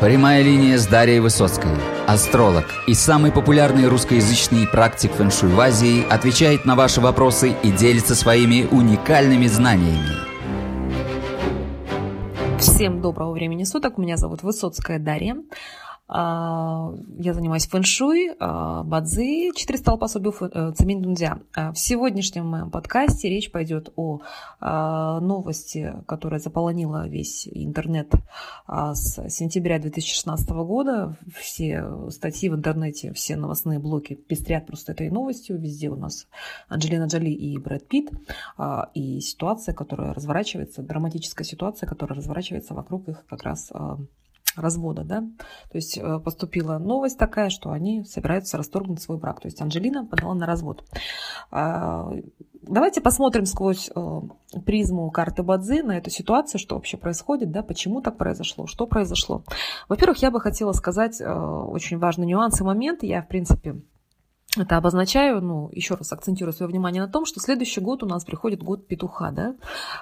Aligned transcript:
Прямая 0.00 0.42
линия 0.42 0.76
с 0.76 0.86
Дарьей 0.86 1.20
Высоцкой. 1.20 1.70
Астролог 2.06 2.66
и 2.86 2.92
самый 2.92 3.32
популярный 3.32 3.88
русскоязычный 3.88 4.66
практик 4.66 5.10
фэншуй 5.12 5.48
в 5.48 5.58
Азии 5.58 6.06
отвечает 6.10 6.66
на 6.66 6.76
ваши 6.76 7.00
вопросы 7.00 7.54
и 7.62 7.72
делится 7.72 8.14
своими 8.14 8.68
уникальными 8.70 9.46
знаниями. 9.46 10.26
Всем 12.58 13.00
доброго 13.00 13.32
времени 13.32 13.64
суток. 13.64 13.96
Меня 13.96 14.18
зовут 14.18 14.42
Высоцкая 14.42 14.98
Дарья. 14.98 15.36
А, 16.08 16.94
я 17.18 17.34
занимаюсь 17.34 17.66
фэншуй, 17.66 18.36
а, 18.38 18.84
бадзи, 18.84 19.52
четыре 19.56 19.78
стала 19.78 19.96
пособию 19.96 20.32
э, 20.40 20.72
цемень 20.76 21.02
дунзя. 21.02 21.40
А, 21.52 21.72
в 21.72 21.78
сегодняшнем 21.78 22.46
моем 22.46 22.70
подкасте 22.70 23.28
речь 23.28 23.50
пойдет 23.50 23.92
о 23.96 24.20
новости, 24.60 25.94
которая 26.06 26.40
заполонила 26.40 27.08
весь 27.08 27.48
интернет 27.48 28.12
с 28.66 29.28
сентября 29.28 29.78
2016 29.78 30.48
года. 30.50 31.16
Все 31.34 32.10
статьи 32.10 32.48
в 32.48 32.54
интернете, 32.54 33.12
все 33.12 33.36
новостные 33.36 33.78
блоки 33.78 34.14
пестрят 34.14 34.66
просто 34.66 34.92
этой 34.92 35.10
новостью. 35.10 35.58
Везде 35.58 35.88
у 35.88 35.96
нас 35.96 36.26
Анджелина 36.68 37.06
Джоли 37.06 37.30
и 37.30 37.58
Брэд 37.58 37.86
Питт. 37.88 38.10
И 38.94 39.20
ситуация, 39.20 39.74
которая 39.74 40.14
разворачивается, 40.14 40.82
драматическая 40.82 41.44
ситуация, 41.44 41.88
которая 41.88 42.18
разворачивается 42.18 42.74
вокруг 42.74 43.08
их 43.08 43.24
как 43.26 43.42
раз 43.42 43.70
развода, 44.56 45.04
да. 45.04 45.20
То 45.70 45.76
есть 45.76 45.98
э, 45.98 46.18
поступила 46.20 46.78
новость 46.78 47.18
такая, 47.18 47.50
что 47.50 47.70
они 47.70 48.04
собираются 48.04 48.56
расторгнуть 48.56 49.00
свой 49.00 49.18
брак. 49.18 49.40
То 49.40 49.48
есть 49.48 49.60
Анжелина 49.60 50.04
подала 50.06 50.34
на 50.34 50.46
развод. 50.46 50.84
А, 51.50 52.10
давайте 52.62 53.00
посмотрим 53.00 53.46
сквозь 53.46 53.90
э, 53.94 54.20
призму 54.64 55.10
карты 55.10 55.42
Бадзи 55.42 55.82
на 55.82 55.98
эту 55.98 56.10
ситуацию, 56.10 56.58
что 56.58 56.76
вообще 56.76 56.96
происходит, 56.96 57.50
да, 57.50 57.62
почему 57.62 58.00
так 58.00 58.16
произошло, 58.16 58.66
что 58.66 58.86
произошло. 58.86 59.44
Во-первых, 59.88 60.18
я 60.18 60.30
бы 60.30 60.40
хотела 60.40 60.72
сказать 60.72 61.20
э, 61.20 61.24
очень 61.30 61.98
важный 61.98 62.26
нюанс 62.26 62.60
и 62.60 62.64
момент. 62.64 63.02
Я, 63.02 63.22
в 63.22 63.28
принципе, 63.28 63.76
это 64.62 64.76
обозначаю, 64.76 65.40
ну, 65.40 65.70
еще 65.72 65.94
раз 65.94 66.12
акцентирую 66.12 66.52
свое 66.52 66.70
внимание 66.70 67.02
на 67.02 67.08
том, 67.08 67.26
что 67.26 67.40
следующий 67.40 67.80
год 67.80 68.02
у 68.02 68.06
нас 68.06 68.24
приходит 68.24 68.62
год 68.62 68.86
петуха, 68.86 69.30
да. 69.30 69.54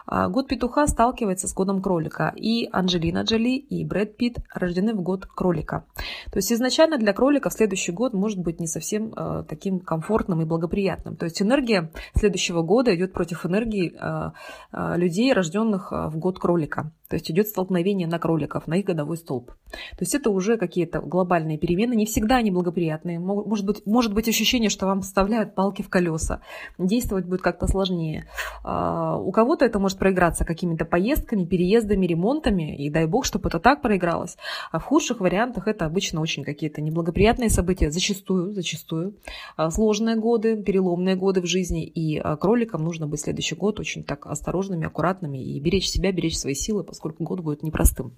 А 0.06 0.28
год 0.28 0.48
петуха 0.48 0.86
сталкивается 0.86 1.48
с 1.48 1.55
годом 1.55 1.83
кролика. 1.83 2.33
И 2.36 2.69
Анджелина 2.72 3.22
Джоли, 3.22 3.56
и 3.56 3.84
Брэд 3.84 4.16
Питт 4.16 4.38
рождены 4.52 4.94
в 4.94 5.02
год 5.02 5.27
кролика. 5.27 5.84
То 6.30 6.36
есть 6.36 6.52
изначально 6.52 6.98
для 6.98 7.12
кролика 7.12 7.50
следующий 7.50 7.92
год 7.92 8.14
может 8.14 8.38
быть 8.38 8.60
не 8.60 8.66
совсем 8.66 9.12
э, 9.16 9.44
таким 9.48 9.80
комфортным 9.80 10.42
и 10.42 10.44
благоприятным. 10.44 11.16
То 11.16 11.25
есть 11.25 11.41
энергия 11.42 11.91
следующего 12.14 12.62
года 12.62 12.94
идет 12.94 13.12
против 13.12 13.47
энергии 13.47 13.94
э, 13.98 14.30
э, 14.72 14.97
людей, 14.97 15.32
рожденных 15.32 15.92
э, 15.92 16.08
в 16.08 16.19
год 16.19 16.38
кролика. 16.38 16.92
То 17.15 17.17
есть 17.17 17.31
идет 17.31 17.47
столкновение 17.47 18.09
на 18.09 18.19
кроликов, 18.19 18.67
на 18.67 18.75
их 18.75 18.87
годовой 18.87 19.17
столб. 19.17 19.53
То 19.70 20.01
есть 20.01 20.17
это 20.17 20.31
уже 20.31 20.57
какие-то 20.57 20.98
глобальные 21.01 21.59
перемены. 21.59 21.95
Не 21.95 22.06
всегда 22.06 22.39
они 22.39 22.51
благоприятные. 22.51 23.21
Может 23.21 23.65
быть, 23.65 23.87
может 23.87 24.12
быть 24.12 24.29
ощущение, 24.29 24.69
что 24.69 24.87
вам 24.87 25.03
вставляют 25.03 25.55
палки 25.55 25.83
в 25.83 25.89
колеса. 25.89 26.41
Действовать 26.77 27.27
будет 27.27 27.41
как-то 27.41 27.69
сложнее. 27.69 28.27
А, 28.65 29.17
у 29.17 29.31
кого-то 29.31 29.65
это 29.65 29.79
может 29.79 29.97
проиграться 29.97 30.45
какими-то 30.45 30.84
поездками, 30.84 31.45
переездами, 31.45 32.05
ремонтами. 32.05 32.75
И 32.75 32.91
дай 32.91 33.06
бог, 33.06 33.25
чтобы 33.27 33.49
это 33.49 33.61
так 33.61 33.81
проигралось. 33.81 34.37
А 34.73 34.81
в 34.81 34.83
худших 34.83 35.21
вариантах 35.21 35.69
это 35.69 35.87
обычно 35.87 36.21
очень 36.21 36.43
какие-то 36.43 36.81
неблагоприятные 36.81 37.49
события. 37.49 37.93
Зачастую, 37.93 38.53
зачастую. 38.55 39.15
А, 39.56 39.71
сложные 39.71 40.17
годы, 40.17 40.61
переломные 40.61 41.15
годы 41.15 41.43
в 41.43 41.47
жизни. 41.47 41.84
И 41.84 42.19
а, 42.19 42.37
кроликам 42.37 42.83
нужно 42.83 43.06
быть 43.06 43.21
следующий 43.21 43.55
год 43.55 43.78
очень 43.78 44.03
так 44.03 44.27
осторожными, 44.27 44.84
аккуратными 44.84 45.39
и 45.39 45.61
беречь 45.61 45.87
себя, 45.89 46.11
беречь 46.11 46.39
свои 46.39 46.55
силы, 46.55 46.83
поскольку 46.83 47.03
поскольку 47.05 47.24
год 47.24 47.41
будет 47.41 47.62
непростым. 47.62 48.16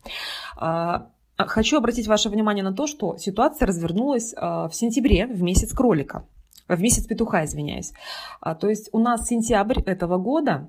А, 0.57 1.09
хочу 1.37 1.77
обратить 1.77 2.07
ваше 2.07 2.29
внимание 2.29 2.63
на 2.63 2.73
то, 2.73 2.87
что 2.87 3.17
ситуация 3.19 3.67
развернулась 3.67 4.33
а, 4.37 4.69
в 4.69 4.75
сентябре, 4.75 5.27
в 5.27 5.43
месяц 5.43 5.73
кролика, 5.73 6.25
в 6.69 6.81
месяц 6.81 7.05
петуха, 7.05 7.45
извиняюсь. 7.45 7.93
А, 8.41 8.55
то 8.55 8.69
есть 8.69 8.89
у 8.93 8.99
нас 8.99 9.27
сентябрь 9.27 9.81
этого 9.81 10.19
года 10.19 10.69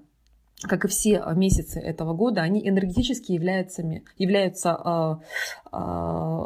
как 0.63 0.85
и 0.85 0.88
все 0.88 1.23
месяцы 1.35 1.79
этого 1.79 2.13
года, 2.13 2.41
они 2.41 2.68
энергетически 2.68 3.31
являются, 3.31 3.84
являются 4.18 4.69
э, 4.69 5.16
э, 5.72 5.78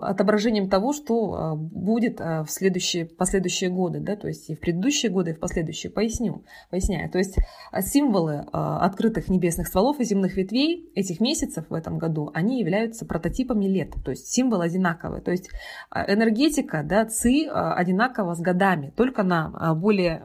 отображением 0.02 0.70
того, 0.70 0.92
что 0.92 1.54
э, 1.54 1.56
будет 1.56 2.20
в 2.20 2.48
следующие, 2.50 3.06
последующие 3.06 3.70
годы, 3.70 4.02
да, 4.02 4.18
то 4.18 4.28
есть 4.28 4.50
и 4.50 4.56
в 4.56 4.60
предыдущие 4.60 5.12
годы, 5.12 5.32
и 5.32 5.34
в 5.34 5.40
последующие. 5.40 5.92
Поясню, 5.92 6.44
поясняю. 6.70 7.10
То 7.10 7.20
есть 7.20 7.38
символы 7.82 8.46
открытых 8.52 9.30
небесных 9.30 9.68
стволов 9.68 10.00
и 10.00 10.04
земных 10.04 10.36
ветвей 10.36 10.92
этих 10.94 11.22
месяцев 11.22 11.66
в 11.70 11.74
этом 11.74 11.98
году, 11.98 12.32
они 12.34 12.60
являются 12.60 13.06
прототипами 13.06 13.66
лет, 13.66 13.94
то 14.04 14.12
есть 14.12 14.28
символ 14.28 14.60
одинаковый. 14.60 15.22
То 15.22 15.32
есть 15.32 15.50
энергетика, 15.90 16.84
да, 16.84 17.06
ци 17.06 17.46
одинакова 17.48 18.36
с 18.36 18.42
годами, 18.42 18.92
только 18.96 19.24
на 19.24 19.74
более 19.76 20.22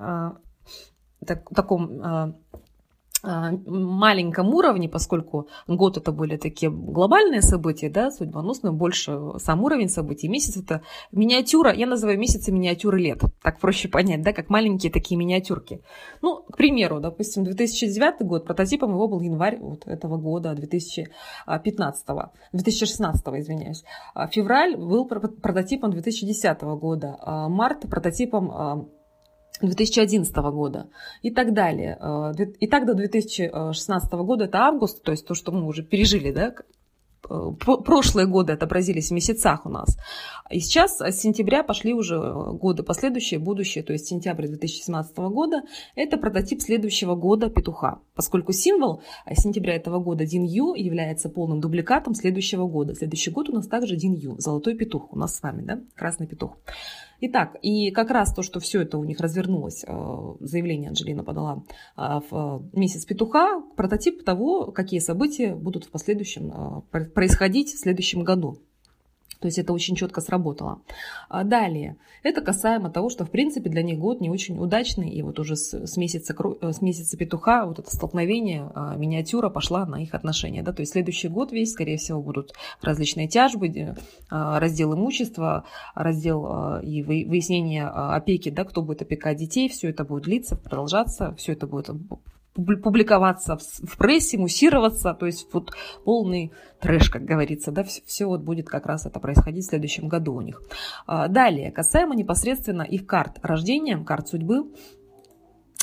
так, 1.27 1.49
таком 1.55 2.01
а, 2.03 2.35
маленьком 3.27 4.55
уровне, 4.55 4.89
поскольку 4.89 5.49
год 5.67 5.97
это 5.97 6.13
более 6.13 6.39
такие 6.39 6.71
глобальные 6.71 7.43
события, 7.43 7.91
да, 7.91 8.11
судьбоносные, 8.11 8.73
больше 8.73 9.19
сам 9.39 9.65
уровень 9.65 9.89
событий. 9.89 10.29
Месяц 10.29 10.57
это 10.57 10.83
миниатюра, 11.13 11.73
я 11.73 11.87
называю 11.87 12.19
месяцы 12.19 12.53
миниатюры 12.53 13.01
лет, 13.01 13.23
так 13.43 13.59
проще 13.59 13.89
понять, 13.89 14.23
да, 14.23 14.33
как 14.33 14.49
маленькие 14.49 14.93
такие 14.93 15.17
миниатюрки. 15.17 15.83
Ну, 16.23 16.43
к 16.43 16.57
примеру, 16.57 17.01
допустим, 17.01 17.45
2009 17.45 18.27
год, 18.27 18.47
прототипом 18.47 18.93
его 18.93 19.09
был 19.09 19.21
январь 19.21 19.59
вот 19.59 19.87
этого 19.87 20.17
года, 20.17 20.55
2015, 20.55 22.07
2016, 22.53 23.27
извиняюсь. 23.29 23.85
А 24.15 24.27
февраль 24.29 24.77
был 24.77 25.07
прототипом 25.07 25.91
2010 25.91 26.63
года, 26.63 27.17
а 27.21 27.49
март 27.49 27.89
прототипом 27.89 28.91
2011 29.63 30.35
года 30.37 30.89
и 31.23 31.31
так 31.31 31.53
далее. 31.55 31.99
Э, 32.01 32.33
и 32.61 32.67
так 32.67 32.87
до 32.87 32.95
2016 32.95 34.13
года 34.13 34.45
это 34.45 34.59
август, 34.59 35.03
то 35.03 35.13
есть 35.13 35.27
то, 35.27 35.35
что 35.35 35.53
мы 35.53 35.67
уже 35.67 35.83
пережили, 35.83 36.33
да, 36.33 36.55
Э, 37.29 37.51
прошлые 37.59 38.27
годы 38.27 38.53
отобразились 38.53 39.09
в 39.09 39.15
месяцах 39.15 39.67
у 39.67 39.69
нас. 39.69 39.99
И 40.51 40.61
сейчас 40.61 41.01
с 41.01 41.17
сентября 41.17 41.63
пошли 41.63 41.93
уже 41.93 42.19
годы 42.19 42.83
последующие, 42.83 43.41
будущие, 43.41 43.83
то 43.83 43.93
есть 43.93 44.07
сентябрь 44.07 44.47
2017 44.47 45.17
года. 45.17 45.63
Это 45.95 46.17
прототип 46.19 46.63
следующего 46.63 47.15
года 47.15 47.51
петуха, 47.51 48.01
поскольку 48.15 48.53
символ 48.53 49.03
сентября 49.33 49.75
этого 49.75 49.99
года 49.99 50.25
Дин 50.25 50.45
Ю 50.45 50.75
является 50.75 51.29
полным 51.29 51.61
дубликатом 51.61 52.15
следующего 52.15 52.67
года. 52.67 52.95
Следующий 52.95 53.31
год 53.31 53.49
у 53.49 53.53
нас 53.53 53.67
также 53.67 53.97
Дин 53.97 54.15
Ю, 54.15 54.37
золотой 54.39 54.77
петух 54.77 55.13
у 55.13 55.19
нас 55.19 55.37
с 55.37 55.43
вами, 55.43 55.63
да, 55.63 55.81
красный 55.95 56.27
петух. 56.27 56.57
Итак, 57.21 57.57
и 57.63 57.91
как 57.93 58.11
раз 58.11 58.35
то, 58.35 58.43
что 58.43 58.61
все 58.61 58.83
это 58.83 58.99
у 58.99 59.05
них 59.05 59.21
развернулось, 59.21 59.85
э, 59.87 60.35
заявление 60.41 60.91
Анджелина 60.91 61.25
подала 61.25 61.63
э, 61.97 62.21
в 62.31 62.63
месяц 62.75 63.07
петуха, 63.07 63.63
прототип 63.75 64.23
того, 64.23 64.71
какие 64.71 65.01
события 65.01 65.55
будут 65.55 65.85
в 65.85 65.91
последующем 65.91 66.83
происходить 66.91 67.73
в 67.73 67.79
следующем 67.79 68.23
году. 68.23 68.59
То 69.41 69.47
есть 69.47 69.59
это 69.59 69.73
очень 69.73 69.97
четко 69.97 70.21
сработало. 70.21 70.81
А 71.29 71.45
далее, 71.45 71.97
это 72.23 72.41
касаемо 72.41 72.91
того, 72.91 73.11
что 73.11 73.25
в 73.25 73.31
принципе 73.31 73.71
для 73.71 73.83
них 73.83 73.99
год 73.99 74.21
не 74.21 74.31
очень 74.31 74.59
удачный, 74.59 75.11
и 75.11 75.23
вот 75.23 75.39
уже 75.39 75.57
с, 75.57 75.73
с, 75.73 75.97
месяца, 75.97 76.35
э, 76.61 76.73
с 76.73 76.83
месяца 76.83 77.17
петуха 77.17 77.67
вот 77.67 77.79
это 77.79 77.95
столкновение, 77.95 78.71
а, 78.75 78.97
миниатюра 78.97 79.49
пошла 79.49 79.87
на 79.87 80.03
их 80.03 80.15
отношения. 80.15 80.63
Да? 80.63 80.73
То 80.73 80.81
есть 80.81 80.93
следующий 80.93 81.29
год 81.29 81.53
весь, 81.53 81.73
скорее 81.73 81.99
всего, 81.99 82.21
будут 82.21 82.53
различные 82.83 83.29
тяжбы, 83.29 83.97
а, 84.31 84.59
раздел 84.61 84.95
имущества, 84.95 85.65
раздел 85.95 86.81
и 86.83 87.03
выяснение 87.03 87.87
опеки, 87.87 88.51
да, 88.51 88.65
кто 88.65 88.83
будет 88.83 89.03
опекать 89.03 89.37
детей, 89.37 89.69
все 89.69 89.91
это 89.91 90.05
будет 90.05 90.25
длиться, 90.25 90.57
продолжаться, 90.57 91.35
все 91.37 91.53
это 91.53 91.67
будет 91.67 91.91
публиковаться 92.57 93.57
в 93.59 93.97
прессе, 93.97 94.39
муссироваться, 94.39 95.15
то 95.15 95.27
есть 95.27 95.47
вот 95.53 95.73
полный 96.05 96.53
трэш, 96.81 97.11
как 97.11 97.25
говорится, 97.25 97.71
да, 97.71 97.85
все, 97.85 98.03
все 98.07 98.27
вот 98.27 98.43
будет 98.43 98.69
как 98.69 98.87
раз 98.87 99.07
это 99.07 99.21
происходить 99.21 99.65
в 99.65 99.69
следующем 99.69 100.09
году 100.09 100.35
у 100.35 100.41
них. 100.41 100.63
А, 101.07 101.29
далее, 101.29 101.71
касаемо 101.71 102.15
непосредственно 102.15 102.83
их 102.83 103.07
карт 103.07 103.39
рождения, 103.43 103.97
карт 103.99 104.29
судьбы, 104.29 104.73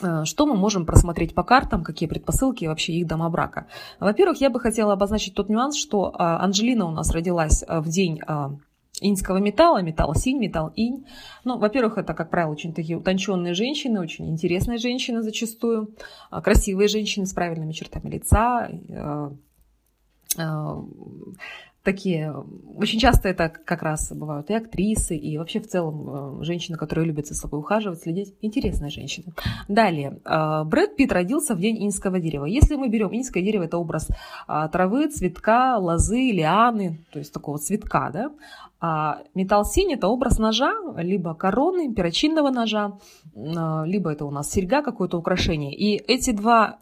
а, 0.01 0.25
что 0.25 0.45
мы 0.45 0.55
можем 0.55 0.85
просмотреть 0.85 1.33
по 1.33 1.43
картам, 1.43 1.83
какие 1.83 2.09
предпосылки 2.09 2.63
и 2.63 2.67
вообще 2.67 2.93
их 2.93 3.07
дома 3.07 3.29
брака? 3.29 3.67
Во-первых, 3.99 4.41
я 4.41 4.49
бы 4.49 4.59
хотела 4.59 4.93
обозначить 4.93 5.33
тот 5.33 5.49
нюанс, 5.49 5.75
что 5.75 6.13
а, 6.13 6.43
Анжелина 6.43 6.85
у 6.85 6.91
нас 6.91 7.11
родилась 7.11 7.63
в 7.67 7.87
день 7.89 8.19
иньского 9.01 9.37
металла, 9.37 9.81
металл 9.81 10.15
синь, 10.15 10.39
металл 10.39 10.71
инь. 10.75 11.05
Ну, 11.43 11.57
во-первых, 11.57 11.97
это, 11.97 12.13
как 12.13 12.29
правило, 12.29 12.51
очень 12.51 12.73
такие 12.73 12.97
утонченные 12.97 13.53
женщины, 13.53 13.99
очень 13.99 14.29
интересные 14.29 14.77
женщины 14.77 15.21
зачастую, 15.21 15.95
а, 16.29 16.41
красивые 16.41 16.87
женщины 16.87 17.25
с 17.25 17.33
правильными 17.33 17.71
чертами 17.71 18.09
лица, 18.09 18.69
э, 18.69 19.31
э, 20.37 20.81
такие, 21.83 22.33
очень 22.77 22.99
часто 22.99 23.27
это 23.27 23.49
как 23.49 23.83
раз 23.83 24.11
бывают 24.13 24.49
и 24.49 24.53
актрисы, 24.53 25.17
и 25.17 25.37
вообще 25.37 25.59
в 25.59 25.67
целом 25.67 26.41
женщины, 26.43 26.77
которые 26.77 27.05
любят 27.05 27.27
за 27.27 27.35
собой 27.35 27.59
ухаживать, 27.59 28.01
следить. 28.01 28.33
Интересная 28.41 28.89
женщина. 28.89 29.33
Далее. 29.67 30.19
Брэд 30.23 30.95
Питт 30.95 31.11
родился 31.11 31.55
в 31.55 31.59
день 31.59 31.85
инского 31.85 32.19
дерева. 32.19 32.45
Если 32.45 32.77
мы 32.77 32.87
берем 32.87 33.09
инское 33.11 33.43
дерево, 33.43 33.63
это 33.63 33.77
образ 33.77 34.07
а, 34.47 34.69
травы, 34.69 35.09
цветка, 35.09 35.77
лозы, 35.77 36.31
лианы, 36.31 36.99
то 37.11 37.19
есть 37.19 37.33
такого 37.33 37.57
цветка, 37.57 38.09
да. 38.11 38.31
А 38.85 39.19
металл 39.33 39.63
синий– 39.63 39.93
это 39.95 40.09
образ 40.09 40.39
ножа, 40.39 40.73
либо 40.97 41.33
короны, 41.35 41.93
перочинного 41.93 42.49
ножа, 42.49 42.99
э, 43.33 43.83
либо 43.85 44.11
это 44.11 44.25
у 44.25 44.31
нас 44.31 44.51
серьга, 44.51 44.81
какое-то 44.81 45.17
украшение. 45.17 45.73
И 45.73 45.95
эти 45.95 46.31
два 46.31 46.79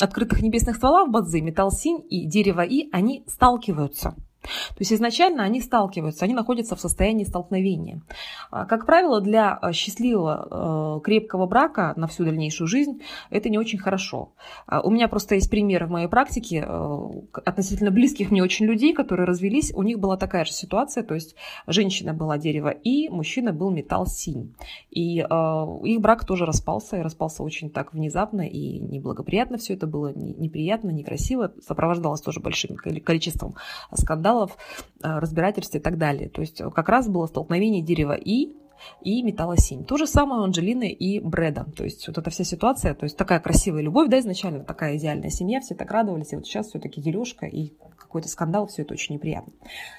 открытых 0.00 0.42
небесных 0.42 0.74
ствола 0.76 1.04
в 1.04 1.12
бадзи, 1.12 1.40
металл 1.40 1.70
синь 1.70 2.04
и 2.10 2.26
дерево 2.26 2.62
и, 2.62 2.88
они 2.90 3.22
сталкиваются. 3.28 4.16
То 4.44 4.80
есть 4.80 4.92
изначально 4.92 5.42
они 5.42 5.60
сталкиваются, 5.60 6.24
они 6.24 6.34
находятся 6.34 6.76
в 6.76 6.80
состоянии 6.80 7.24
столкновения. 7.24 8.02
А, 8.50 8.66
как 8.66 8.86
правило, 8.86 9.20
для 9.20 9.52
а, 9.54 9.72
счастливого, 9.72 10.98
э, 10.98 11.00
крепкого 11.04 11.46
брака 11.46 11.94
на 11.96 12.06
всю 12.06 12.24
дальнейшую 12.24 12.68
жизнь 12.68 13.00
это 13.30 13.48
не 13.48 13.58
очень 13.58 13.78
хорошо. 13.78 14.32
А, 14.66 14.80
у 14.80 14.90
меня 14.90 15.08
просто 15.08 15.34
есть 15.34 15.50
пример 15.50 15.86
в 15.86 15.90
моей 15.90 16.08
практике 16.08 16.64
э, 16.66 17.08
относительно 17.44 17.90
близких 17.90 18.30
мне 18.30 18.42
очень 18.42 18.66
людей, 18.66 18.92
которые 18.92 19.26
развелись, 19.26 19.72
у 19.74 19.82
них 19.82 19.98
была 19.98 20.16
такая 20.16 20.44
же 20.44 20.52
ситуация, 20.52 21.02
то 21.02 21.14
есть 21.14 21.34
женщина 21.66 22.12
была 22.12 22.38
дерево 22.38 22.68
и 22.68 23.08
мужчина 23.08 23.52
был 23.52 23.70
металл 23.70 24.06
синь. 24.06 24.54
И 24.90 25.18
их 25.18 26.00
брак 26.00 26.24
тоже 26.24 26.46
распался, 26.46 26.98
и 26.98 27.02
распался 27.02 27.42
очень 27.42 27.70
так 27.70 27.92
внезапно 27.92 28.42
и 28.42 28.78
неблагоприятно 28.78 29.56
все 29.58 29.74
это 29.74 29.86
было, 29.86 30.12
неприятно, 30.14 30.90
некрасиво, 30.90 31.52
сопровождалось 31.66 32.20
тоже 32.20 32.40
большим 32.40 32.76
количеством 32.76 33.54
скандалов 33.92 34.33
скандалов, 34.34 34.56
э, 35.02 35.18
разбирательств 35.18 35.74
и 35.74 35.78
так 35.78 35.98
далее. 35.98 36.28
То 36.28 36.40
есть 36.40 36.60
как 36.74 36.88
раз 36.88 37.08
было 37.08 37.26
столкновение 37.26 37.82
дерева 37.82 38.14
и 38.14 38.56
и 39.00 39.22
металла 39.22 39.56
7. 39.56 39.84
То 39.84 39.96
же 39.96 40.06
самое 40.06 40.42
у 40.42 40.44
Анджелины 40.44 40.90
и 40.90 41.18
Брэда. 41.18 41.64
То 41.74 41.84
есть 41.84 42.06
вот 42.06 42.18
эта 42.18 42.28
вся 42.28 42.44
ситуация, 42.44 42.94
то 42.94 43.04
есть 43.04 43.16
такая 43.16 43.40
красивая 43.40 43.80
любовь, 43.80 44.10
да, 44.10 44.18
изначально 44.18 44.62
такая 44.62 44.98
идеальная 44.98 45.30
семья, 45.30 45.60
все 45.60 45.74
так 45.74 45.90
радовались, 45.90 46.32
и 46.32 46.36
вот 46.36 46.46
сейчас 46.46 46.68
все-таки 46.68 47.00
дележка 47.00 47.46
и 47.46 47.72
какой-то 47.96 48.28
скандал, 48.28 48.66
все 48.66 48.82
это 48.82 48.92
очень 48.92 49.14
неприятно. 49.14 49.52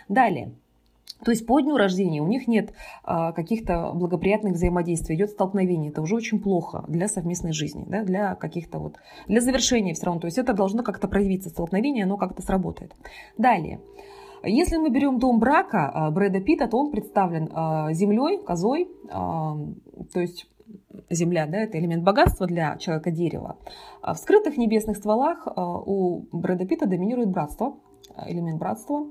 Далее. 0.08 0.52
То 1.24 1.32
есть 1.32 1.46
по 1.46 1.60
дню 1.60 1.78
рождения 1.78 2.22
у 2.22 2.28
них 2.28 2.48
нет 2.48 2.74
а, 3.04 3.32
каких-то 3.32 3.92
благоприятных 3.94 4.54
взаимодействий, 4.54 5.16
идет 5.16 5.30
столкновение. 5.32 5.92
Это 5.92 6.02
уже 6.02 6.16
очень 6.16 6.40
плохо 6.40 6.84
для 6.88 7.08
совместной 7.08 7.54
жизни, 7.54 7.86
да, 7.88 8.04
для 8.04 8.36
каких-то 8.36 8.80
вот, 8.80 8.98
для 9.28 9.40
завершения 9.42 9.94
все 9.94 10.06
равно. 10.06 10.22
То 10.22 10.26
есть 10.26 10.38
это 10.38 10.54
должно 10.54 10.84
как-то 10.84 11.08
проявиться, 11.08 11.50
столкновение, 11.50 12.04
оно 12.04 12.18
как-то 12.18 12.42
сработает. 12.42 12.94
Далее. 13.38 13.80
Если 14.46 14.78
мы 14.78 14.90
берем 14.90 15.20
дом 15.20 15.40
брака 15.40 15.90
а, 15.90 16.12
Брэда 16.12 16.40
Питта, 16.40 16.68
то 16.68 16.78
он 16.78 16.92
представлен 16.92 17.50
а, 17.54 17.92
землей, 17.94 18.44
козой, 18.44 18.90
а, 19.10 19.58
то 20.14 20.20
есть 20.20 20.48
земля, 21.10 21.46
да, 21.48 21.58
это 21.58 21.80
элемент 21.80 22.04
богатства 22.04 22.48
для 22.48 22.78
человека 22.78 23.12
дерева. 23.12 23.58
В 24.02 24.16
скрытых 24.16 24.58
небесных 24.58 24.98
стволах 24.98 25.48
у 25.56 26.26
Брэда 26.32 26.66
Питта 26.66 26.88
доминирует 26.88 27.30
братство, 27.30 27.78
элемент 28.26 28.60
братства 28.60 29.08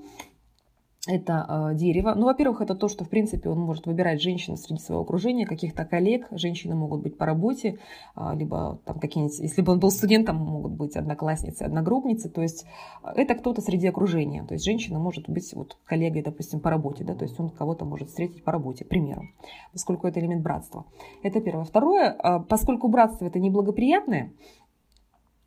это 1.06 1.70
э, 1.72 1.74
дерево. 1.74 2.14
Ну, 2.14 2.26
во-первых, 2.26 2.62
это 2.62 2.74
то, 2.74 2.88
что, 2.88 3.04
в 3.04 3.10
принципе, 3.10 3.50
он 3.50 3.60
может 3.60 3.86
выбирать 3.86 4.22
женщин 4.22 4.56
среди 4.56 4.80
своего 4.80 5.02
окружения, 5.02 5.44
каких-то 5.44 5.84
коллег. 5.84 6.26
Женщины 6.30 6.74
могут 6.74 7.02
быть 7.02 7.18
по 7.18 7.26
работе, 7.26 7.78
э, 8.16 8.30
либо 8.34 8.78
там 8.84 8.98
какие-нибудь, 8.98 9.38
если 9.38 9.60
бы 9.60 9.72
он 9.72 9.80
был 9.80 9.90
студентом, 9.90 10.36
могут 10.36 10.72
быть 10.72 10.96
одноклассницы, 10.96 11.62
одногруппницы. 11.62 12.30
То 12.30 12.40
есть 12.40 12.64
это 13.02 13.34
кто-то 13.34 13.60
среди 13.60 13.86
окружения. 13.86 14.44
То 14.44 14.54
есть 14.54 14.64
женщина 14.64 14.98
может 14.98 15.28
быть 15.28 15.52
вот 15.54 15.76
коллегой, 15.84 16.22
допустим, 16.22 16.60
по 16.60 16.70
работе, 16.70 17.04
да, 17.04 17.14
то 17.14 17.24
есть 17.24 17.38
он 17.38 17.50
кого-то 17.50 17.84
может 17.84 18.08
встретить 18.08 18.42
по 18.42 18.52
работе, 18.52 18.84
к 18.84 18.88
примеру, 18.88 19.24
поскольку 19.72 20.06
это 20.06 20.20
элемент 20.20 20.42
братства. 20.42 20.86
Это 21.22 21.40
первое. 21.40 21.64
Второе, 21.64 22.12
э, 22.12 22.40
поскольку 22.48 22.88
братство 22.88 23.26
это 23.26 23.38
неблагоприятное, 23.38 24.32
а, 24.63 24.63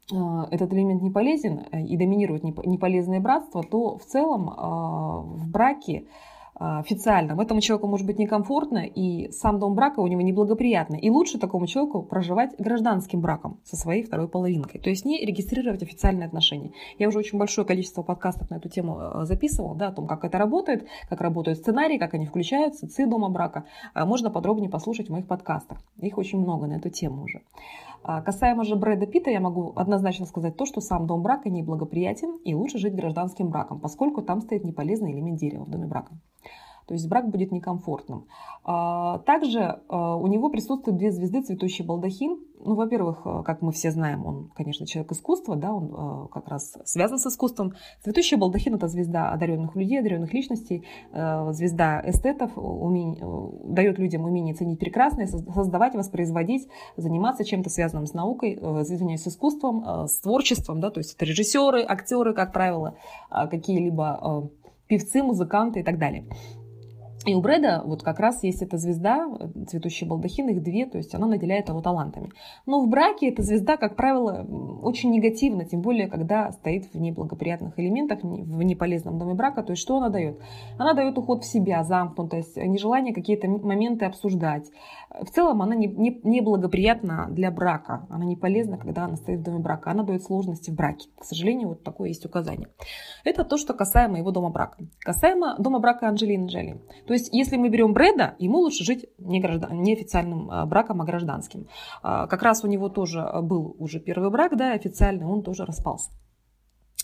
этот 0.09 0.73
элемент 0.73 1.01
не 1.01 1.11
полезен 1.11 1.65
э, 1.71 1.81
и 1.83 1.97
доминирует 1.97 2.43
неполезное 2.43 3.19
братство, 3.19 3.63
то 3.63 3.97
в 3.97 4.05
целом 4.05 4.49
а, 4.49 5.19
в 5.19 5.49
браке 5.49 6.05
а, 6.05 6.36
официальном 6.59 7.39
этому 7.39 7.61
человеку 7.61 7.87
может 7.87 8.05
быть 8.05 8.17
некомфортно, 8.17 8.85
и 8.85 9.31
сам 9.31 9.59
дом 9.59 9.75
брака 9.75 9.99
у 9.99 10.07
него 10.07 10.21
неблагоприятный. 10.21 10.99
И 10.99 11.09
лучше 11.09 11.37
такому 11.37 11.67
человеку 11.67 12.01
проживать 12.01 12.55
гражданским 12.57 13.21
браком 13.21 13.59
со 13.63 13.75
своей 13.75 14.03
второй 14.03 14.27
половинкой. 14.27 14.81
То 14.81 14.89
есть 14.89 15.05
не 15.05 15.23
регистрировать 15.25 15.83
официальные 15.83 16.25
отношения. 16.25 16.71
Я 16.97 17.07
уже 17.07 17.19
очень 17.19 17.37
большое 17.37 17.65
количество 17.67 18.01
подкастов 18.01 18.49
на 18.49 18.55
эту 18.55 18.69
тему 18.69 18.99
э, 18.99 19.25
записывала, 19.25 19.75
да, 19.75 19.87
о 19.89 19.91
том, 19.91 20.07
как 20.07 20.25
это 20.25 20.37
работает, 20.37 20.87
как 21.09 21.21
работают 21.21 21.59
сценарии, 21.59 21.97
как 21.97 22.13
они 22.13 22.25
включаются, 22.25 22.87
ЦИ 22.87 23.05
дома 23.05 23.29
брака. 23.29 23.65
Можно 23.93 24.29
подробнее 24.29 24.69
послушать 24.69 25.09
в 25.09 25.11
моих 25.11 25.27
подкастах. 25.27 25.77
Их 26.01 26.17
очень 26.17 26.39
много 26.39 26.67
на 26.67 26.73
эту 26.73 26.89
тему 26.89 27.23
уже. 27.23 27.41
А, 28.03 28.21
касаемо 28.21 28.63
же 28.63 28.75
Брэда 28.75 29.05
Питта, 29.05 29.29
я 29.29 29.39
могу 29.39 29.73
однозначно 29.75 30.25
сказать 30.25 30.55
то, 30.55 30.65
что 30.65 30.81
сам 30.81 31.07
дом 31.07 31.21
брака 31.21 31.49
неблагоприятен 31.49 32.37
и 32.45 32.53
лучше 32.53 32.77
жить 32.77 32.95
гражданским 32.95 33.49
браком, 33.49 33.79
поскольку 33.79 34.21
там 34.21 34.41
стоит 34.41 34.63
неполезный 34.63 35.11
элемент 35.11 35.39
дерева 35.39 35.65
в 35.65 35.69
доме 35.69 35.87
брака 35.87 36.13
то 36.87 36.93
есть 36.93 37.07
брак 37.09 37.29
будет 37.29 37.51
некомфортным. 37.51 38.27
А, 38.63 39.19
также 39.19 39.81
а, 39.89 40.15
у 40.15 40.25
него 40.27 40.49
присутствуют 40.49 40.97
две 40.97 41.11
звезды 41.11 41.41
цветущий 41.41 41.83
балдахин. 41.83 42.39
Ну, 42.63 42.75
во-первых, 42.75 43.21
а, 43.25 43.43
как 43.43 43.61
мы 43.61 43.73
все 43.73 43.91
знаем, 43.91 44.25
он, 44.25 44.51
конечно, 44.55 44.87
человек 44.87 45.11
искусства, 45.11 45.57
да, 45.57 45.73
он 45.73 46.29
как 46.29 46.47
раз 46.47 46.77
связан 46.85 47.19
с 47.19 47.27
искусством. 47.27 47.73
Цветущий 48.03 48.37
балдахин– 48.37 48.75
это 48.75 48.87
звезда 48.87 49.31
одаренных 49.31 49.75
людей, 49.75 49.99
одаренных 49.99 50.33
личностей, 50.33 50.85
звезда 51.11 52.01
эстетов, 52.05 52.51
умень, 52.55 53.19
дает 53.65 53.99
людям 53.99 54.23
умение 54.23 54.55
ценить 54.55 54.79
прекрасное, 54.79 55.27
создавать, 55.27 55.95
воспроизводить, 55.95 56.67
заниматься 56.95 57.43
чем-то 57.43 57.69
связанным 57.69 58.05
с 58.05 58.13
наукой, 58.13 58.53
извиняюсь, 58.53 59.23
с 59.23 59.27
искусством, 59.27 60.07
с 60.07 60.19
творчеством, 60.19 60.79
да, 60.79 60.89
то 60.89 60.99
есть 60.99 61.15
это 61.15 61.25
режиссеры, 61.25 61.83
актеры, 61.87 62.33
как 62.33 62.53
правило, 62.53 62.95
какие-либо 63.29 64.49
певцы, 64.87 65.21
музыканты 65.21 65.81
и 65.81 65.83
так 65.83 65.97
далее. 65.97 66.25
И 67.27 67.35
у 67.35 67.41
Брэда 67.41 67.81
вот 67.83 68.03
как 68.03 68.21
раз 68.21 68.41
есть 68.43 68.61
эта 68.61 68.77
звезда, 68.77 69.27
цветущий 69.67 70.07
балдахин, 70.07 70.47
их 70.47 70.63
две, 70.63 70.85
то 70.85 70.97
есть 70.97 71.13
она 71.13 71.27
наделяет 71.27 71.67
его 71.67 71.81
талантами. 71.81 72.31
Но 72.65 72.79
в 72.79 72.87
браке 72.87 73.27
эта 73.27 73.43
звезда, 73.43 73.75
как 73.75 73.97
правило, 73.97 74.47
очень 74.81 75.11
негативна, 75.11 75.65
тем 75.65 75.81
более, 75.81 76.07
когда 76.07 76.53
стоит 76.53 76.85
в 76.93 76.97
неблагоприятных 76.97 77.77
элементах, 77.77 78.19
в 78.23 78.63
неполезном 78.63 79.19
доме 79.19 79.33
брака. 79.33 79.61
То 79.61 79.71
есть 79.71 79.81
что 79.81 79.97
она 79.97 80.07
дает? 80.07 80.39
Она 80.77 80.93
дает 80.93 81.17
уход 81.17 81.43
в 81.43 81.45
себя, 81.45 81.83
замкнутость, 81.83 82.55
нежелание 82.55 83.13
какие-то 83.13 83.49
моменты 83.49 84.05
обсуждать. 84.05 84.71
В 85.09 85.29
целом 85.29 85.61
она 85.61 85.75
неблагоприятна 85.75 87.25
не, 87.27 87.31
не 87.31 87.35
для 87.35 87.51
брака, 87.51 88.07
она 88.09 88.23
не 88.23 88.37
полезна, 88.37 88.77
когда 88.77 89.03
она 89.03 89.17
стоит 89.17 89.39
в 89.41 89.43
доме 89.43 89.59
брака, 89.59 89.91
она 89.91 90.03
дает 90.03 90.23
сложности 90.23 90.69
в 90.69 90.75
браке. 90.75 91.09
К 91.19 91.25
сожалению, 91.25 91.69
вот 91.69 91.83
такое 91.83 92.07
есть 92.07 92.25
указание. 92.25 92.69
Это 93.25 93.43
то, 93.43 93.57
что 93.57 93.73
касаемо 93.73 94.17
его 94.17 94.31
дома 94.31 94.49
брака. 94.49 94.77
Касаемо 94.99 95.57
дома 95.59 95.79
брака 95.79 96.07
Анджелины 96.07 96.47
Джоли. 96.47 96.79
То 97.05 97.16
есть, 97.17 97.33
если 97.33 97.57
мы 97.57 97.69
берем 97.69 97.93
Брэда, 97.93 98.35
ему 98.39 98.59
лучше 98.59 98.83
жить 98.83 99.05
не, 99.17 99.39
граждан, 99.39 99.81
не 99.81 99.93
официальным 99.93 100.49
а, 100.49 100.65
браком, 100.65 101.01
а 101.01 101.05
гражданским. 101.05 101.67
А, 102.01 102.27
как 102.27 102.41
раз 102.41 102.63
у 102.63 102.67
него 102.67 102.89
тоже 102.89 103.27
был 103.41 103.75
уже 103.79 103.99
первый 103.99 104.29
брак, 104.29 104.55
да, 104.57 104.73
официальный, 104.73 105.25
он 105.25 105.43
тоже 105.43 105.65
распался. 105.65 106.11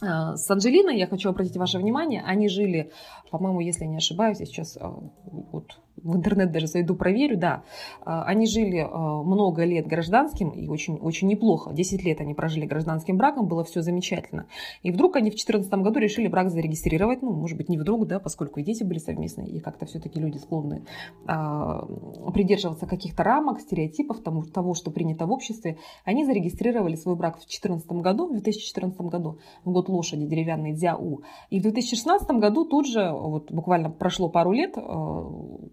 А, 0.01 0.35
с 0.35 0.49
Анджелиной 0.49 0.97
я 0.97 1.07
хочу 1.07 1.29
обратить 1.29 1.57
ваше 1.57 1.77
внимание, 1.77 2.23
они 2.25 2.47
жили, 2.47 2.91
по-моему, 3.31 3.59
если 3.59 3.85
не 3.85 3.97
ошибаюсь, 3.97 4.39
я 4.39 4.45
сейчас 4.45 4.77
вот 5.25 5.79
в 6.01 6.15
интернет 6.15 6.51
даже 6.51 6.67
зайду, 6.67 6.95
проверю, 6.95 7.37
да, 7.37 7.63
а, 8.01 8.23
они 8.23 8.47
жили 8.47 8.77
а, 8.79 9.23
много 9.23 9.63
лет 9.63 9.87
гражданским 9.87 10.49
и 10.49 10.67
очень, 10.67 10.95
очень 10.95 11.27
неплохо. 11.27 11.71
10 11.73 12.03
лет 12.03 12.19
они 12.21 12.33
прожили 12.33 12.65
гражданским 12.65 13.17
браком, 13.17 13.47
было 13.47 13.63
все 13.63 13.81
замечательно. 13.81 14.47
И 14.81 14.91
вдруг 14.91 15.15
они 15.15 15.29
в 15.29 15.33
2014 15.33 15.71
году 15.73 15.99
решили 15.99 16.27
брак 16.27 16.49
зарегистрировать, 16.49 17.21
ну, 17.21 17.31
может 17.31 17.57
быть, 17.57 17.69
не 17.69 17.77
вдруг, 17.77 18.07
да, 18.07 18.19
поскольку 18.19 18.59
и 18.59 18.63
дети 18.63 18.83
были 18.83 18.97
совместные, 18.97 19.47
и 19.47 19.59
как-то 19.59 19.85
все-таки 19.85 20.19
люди 20.19 20.37
склонны 20.37 20.85
а, 21.25 21.85
придерживаться 22.33 22.85
каких-то 22.85 23.23
рамок, 23.23 23.59
стереотипов 23.61 24.21
тому, 24.21 24.43
того, 24.43 24.73
что 24.73 24.91
принято 24.91 25.25
в 25.25 25.31
обществе. 25.31 25.77
Они 26.05 26.25
зарегистрировали 26.25 26.95
свой 26.95 27.15
брак 27.15 27.35
в 27.35 27.39
2014 27.39 27.87
году, 27.91 28.27
в 28.27 28.31
2014 28.31 28.99
году, 29.01 29.39
в 29.63 29.71
год 29.71 29.89
лошади 29.89 30.25
деревянный 30.25 30.73
Дзяу. 30.73 31.23
И 31.49 31.59
в 31.59 31.63
2016 31.63 32.27
году 32.31 32.65
тут 32.65 32.87
же, 32.87 33.11
вот 33.11 33.51
буквально 33.51 33.89
прошло 33.89 34.29
пару 34.29 34.51
лет, 34.51 34.75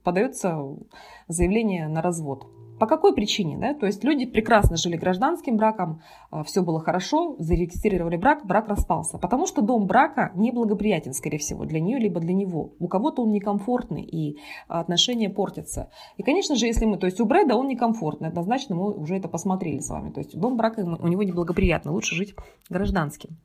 подается 0.02 0.59
заявление 1.28 1.88
на 1.88 2.02
развод. 2.02 2.47
По 2.80 2.87
какой 2.87 3.14
причине? 3.14 3.59
Да? 3.59 3.75
То 3.75 3.85
есть 3.85 4.02
люди 4.04 4.25
прекрасно 4.25 4.78
жили 4.78 4.97
гражданским 4.97 5.59
браком, 5.59 6.00
а, 6.30 6.42
все 6.45 6.62
было 6.62 6.80
хорошо, 6.80 7.37
зарегистрировали 7.38 8.16
брак, 8.16 8.47
брак 8.47 8.69
распался. 8.69 9.19
Потому 9.19 9.47
что 9.47 9.61
дом 9.61 9.87
брака 9.87 10.33
неблагоприятен, 10.35 11.12
скорее 11.12 11.37
всего, 11.37 11.66
для 11.66 11.78
нее, 11.78 11.99
либо 11.99 12.21
для 12.21 12.33
него. 12.33 12.73
У 12.78 12.88
кого-то 12.88 13.23
он 13.23 13.33
некомфортный, 13.33 14.02
и 14.02 14.38
отношения 14.66 15.28
портятся. 15.28 15.90
И, 16.16 16.23
конечно 16.23 16.57
же, 16.57 16.64
если 16.64 16.87
мы, 16.87 16.97
то 16.97 17.04
есть 17.04 17.21
у 17.21 17.26
Брэда 17.26 17.54
он 17.54 17.69
некомфортный, 17.69 18.28
однозначно 18.28 18.75
мы 18.76 18.95
уже 18.95 19.14
это 19.14 19.28
посмотрели 19.28 19.80
с 19.80 19.90
вами. 19.90 20.11
То 20.11 20.21
есть 20.21 20.35
дом 20.35 20.57
брака 20.57 20.80
у 20.80 21.07
него 21.07 21.23
неблагоприятный, 21.23 21.92
лучше 21.92 22.14
жить 22.14 22.35
гражданским. 22.71 23.37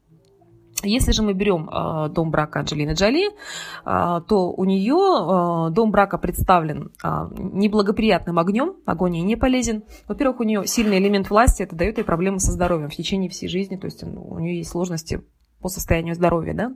Если 0.86 1.12
же 1.12 1.24
мы 1.24 1.34
берем 1.34 1.70
э, 1.70 2.10
дом 2.10 2.32
брака 2.32 2.60
Анджелины 2.60 2.92
Джоли, 2.92 3.30
э, 3.30 4.22
то 4.28 4.52
у 4.52 4.66
нее 4.66 5.70
э, 5.70 5.72
дом 5.72 5.92
брака 5.92 6.18
представлен 6.18 6.92
неблагоприятным 7.04 8.40
огнем, 8.40 8.76
огонь 8.86 9.18
ей 9.18 9.24
не 9.24 9.36
полезен. 9.36 9.84
Во-первых, 10.08 10.40
у 10.40 10.44
нее 10.44 10.68
сильный 10.68 11.00
элемент 11.00 11.30
власти, 11.30 11.64
это 11.64 11.76
дает 11.76 11.98
ей 11.98 12.04
проблемы 12.04 12.40
со 12.40 12.52
здоровьем 12.52 12.90
в 12.90 12.96
течение 12.96 13.30
всей 13.30 13.48
жизни, 13.48 13.76
то 13.76 13.86
есть 13.86 14.04
у 14.04 14.40
нее 14.40 14.58
есть 14.58 14.72
сложности 14.72 15.22
по 15.62 15.70
состоянию 15.70 16.16
здоровья, 16.16 16.54
да, 16.54 16.72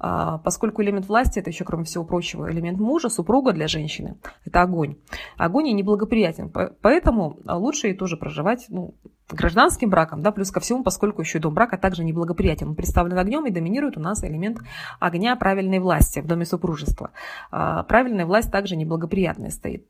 а, 0.00 0.38
поскольку 0.38 0.82
элемент 0.82 1.06
власти, 1.06 1.38
это 1.38 1.50
еще, 1.50 1.64
кроме 1.64 1.84
всего 1.84 2.04
прочего, 2.04 2.50
элемент 2.50 2.78
мужа, 2.78 3.08
супруга 3.08 3.52
для 3.52 3.68
женщины, 3.68 4.16
это 4.44 4.62
огонь. 4.62 4.96
Огонь 5.36 5.68
ей 5.68 5.74
неблагоприятен, 5.74 6.50
поэтому 6.80 7.38
лучше 7.46 7.88
ей 7.88 7.94
тоже 7.94 8.16
проживать, 8.16 8.66
ну, 8.68 8.94
гражданским 9.30 9.90
браком, 9.90 10.22
да, 10.22 10.32
плюс 10.32 10.50
ко 10.50 10.60
всему, 10.60 10.82
поскольку 10.82 11.22
еще 11.22 11.38
и 11.38 11.40
дом 11.40 11.54
брака 11.54 11.78
также 11.78 12.04
неблагоприятен. 12.04 12.70
Он 12.70 12.74
представлен 12.74 13.18
огнем 13.18 13.46
и 13.46 13.50
доминирует 13.50 13.96
у 13.96 14.00
нас 14.00 14.22
элемент 14.22 14.58
огня 15.00 15.34
правильной 15.36 15.78
власти 15.78 16.20
в 16.20 16.26
доме 16.26 16.44
супружества. 16.44 17.10
А, 17.50 17.82
правильная 17.84 18.26
власть 18.26 18.50
также 18.50 18.76
неблагоприятная 18.76 19.50
стоит. 19.50 19.88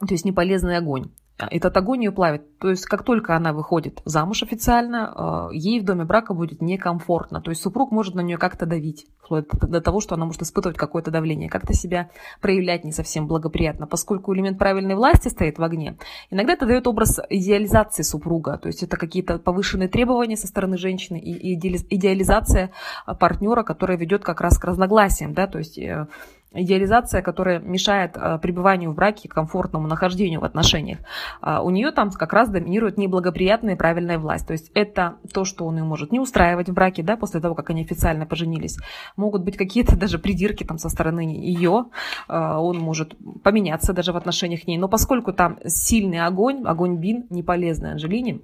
То 0.00 0.14
есть 0.14 0.24
неполезный 0.24 0.76
огонь. 0.76 1.10
А, 1.38 1.48
этот 1.50 1.76
огонь 1.76 2.04
ее 2.04 2.12
плавит. 2.12 2.58
То 2.58 2.70
есть, 2.70 2.86
как 2.86 3.04
только 3.04 3.36
она 3.36 3.52
выходит 3.52 4.00
замуж 4.04 4.42
официально, 4.42 5.12
а, 5.14 5.48
ей 5.52 5.80
в 5.80 5.84
доме 5.84 6.04
брака 6.04 6.34
будет 6.34 6.60
некомфортно. 6.60 7.40
То 7.40 7.50
есть, 7.50 7.62
супруг 7.62 7.90
может 7.90 8.14
на 8.14 8.20
нее 8.20 8.38
как-то 8.38 8.66
давить, 8.66 9.06
вплоть 9.22 9.48
до 9.48 9.80
того, 9.80 10.00
что 10.00 10.14
она 10.14 10.26
может 10.26 10.42
испытывать 10.42 10.76
какое-то 10.76 11.10
давление, 11.10 11.48
как-то 11.48 11.72
себя 11.72 12.10
проявлять 12.40 12.84
не 12.84 12.92
совсем 12.92 13.26
благоприятно, 13.26 13.86
поскольку 13.86 14.34
элемент 14.34 14.58
правильной 14.58 14.94
власти 14.94 15.28
стоит 15.28 15.58
в 15.58 15.62
огне. 15.62 15.96
Иногда 16.30 16.52
это 16.52 16.66
дает 16.66 16.86
образ 16.86 17.18
идеализации 17.28 18.02
супруга, 18.02 18.58
то 18.58 18.68
есть 18.68 18.82
это 18.82 18.96
какие-то 18.96 19.38
повышенные 19.38 19.88
требования 19.88 20.36
со 20.36 20.46
стороны 20.46 20.76
женщины 20.76 21.18
и 21.18 21.54
идеализация 21.54 22.70
партнера, 23.18 23.62
которая 23.62 23.96
ведет 23.96 24.22
как 24.22 24.40
раз 24.40 24.58
к 24.58 24.64
разногласиям, 24.64 25.32
да, 25.32 25.46
то 25.46 25.58
есть 25.58 25.78
э, 25.78 26.06
идеализация, 26.54 27.22
которая 27.22 27.58
мешает 27.60 28.16
э, 28.16 28.38
пребыванию 28.38 28.92
в 28.92 28.94
браке, 28.94 29.28
комфортному 29.28 29.86
нахождению 29.86 30.40
в 30.40 30.44
отношениях, 30.44 30.98
а 31.40 31.62
у 31.62 31.70
нее 31.70 31.90
там 31.90 32.10
как 32.10 32.32
раз 32.32 32.50
доминирует 32.50 32.98
неблагоприятная 32.98 33.74
и 33.74 33.78
правильная 33.78 34.18
власть. 34.18 34.46
То 34.46 34.52
есть 34.52 34.70
это 34.74 35.16
то, 35.32 35.44
что 35.44 35.64
он 35.66 35.76
ее 35.78 35.84
может 35.84 36.12
не 36.12 36.20
устраивать 36.20 36.68
в 36.68 36.74
браке, 36.74 37.02
да, 37.02 37.16
после 37.16 37.40
того, 37.40 37.54
как 37.54 37.70
они 37.70 37.82
официально 37.82 38.26
поженились. 38.26 38.78
Могут 39.16 39.42
быть 39.42 39.56
какие-то 39.56 39.96
даже 40.02 40.18
придирки 40.18 40.64
там 40.64 40.78
со 40.78 40.88
стороны 40.88 41.20
ее, 41.20 41.86
а, 42.28 42.60
он 42.60 42.78
может 42.78 43.14
поменяться 43.42 43.92
даже 43.92 44.12
в 44.12 44.16
отношениях 44.16 44.62
к 44.62 44.66
ней. 44.66 44.78
Но 44.78 44.88
поскольку 44.88 45.32
там 45.32 45.58
сильный 45.64 46.20
огонь, 46.20 46.62
огонь 46.64 46.96
бин, 46.96 47.26
не 47.30 47.42
полезный 47.42 47.92
Анжелине, 47.92 48.40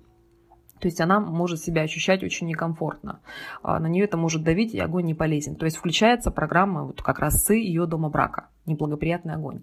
то 0.79 0.87
есть 0.87 1.01
она 1.01 1.21
может 1.21 1.61
себя 1.61 1.83
ощущать 1.83 2.23
очень 2.23 2.47
некомфортно. 2.47 3.21
А, 3.63 3.79
на 3.79 3.87
нее 3.87 4.05
это 4.05 4.17
может 4.17 4.43
давить, 4.43 4.75
и 4.75 4.79
огонь 4.79 5.07
не 5.07 5.15
полезен. 5.15 5.57
То 5.57 5.65
есть 5.65 5.77
включается 5.77 6.31
программа 6.31 6.85
вот 6.85 7.03
как 7.03 7.19
раз 7.19 7.45
с 7.45 7.53
ее 7.53 7.87
дома 7.87 8.09
брака. 8.09 8.49
Неблагоприятный 8.67 9.35
огонь. 9.35 9.63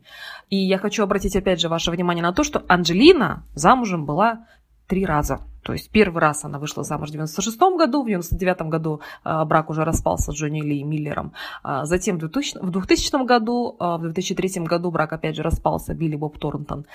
И 0.49 0.57
я 0.57 0.77
хочу 0.77 1.03
обратить 1.03 1.35
опять 1.35 1.61
же 1.61 1.69
ваше 1.69 1.91
внимание 1.91 2.23
на 2.23 2.33
то, 2.33 2.43
что 2.43 2.63
Анджелина 2.67 3.43
замужем 3.53 4.05
была 4.05 4.47
три 4.87 5.05
раза. 5.05 5.39
То 5.65 5.73
есть 5.73 5.89
первый 5.89 6.21
раз 6.21 6.45
она 6.45 6.59
вышла 6.59 6.83
замуж 6.83 7.09
в 7.09 7.11
96 7.11 7.59
году, 7.75 8.03
в 8.03 8.05
99 8.05 8.61
году 8.69 9.01
а, 9.23 9.43
брак 9.45 9.71
уже 9.71 9.83
распался 9.83 10.31
с 10.31 10.35
Джонни 10.35 10.61
Ли 10.61 10.83
Миллером. 10.83 11.33
А, 11.63 11.85
затем 11.85 12.17
в 12.17 12.19
2000, 12.19 12.59
в 12.61 12.69
2000 12.69 13.25
году, 13.25 13.75
а, 13.79 13.97
в 13.97 14.01
2003 14.01 14.63
году 14.65 14.91
брак 14.91 15.13
опять 15.13 15.35
же 15.35 15.41
распался, 15.41 15.95
Билли 15.95 16.17
Боб 16.17 16.37
Торнтон. 16.37 16.85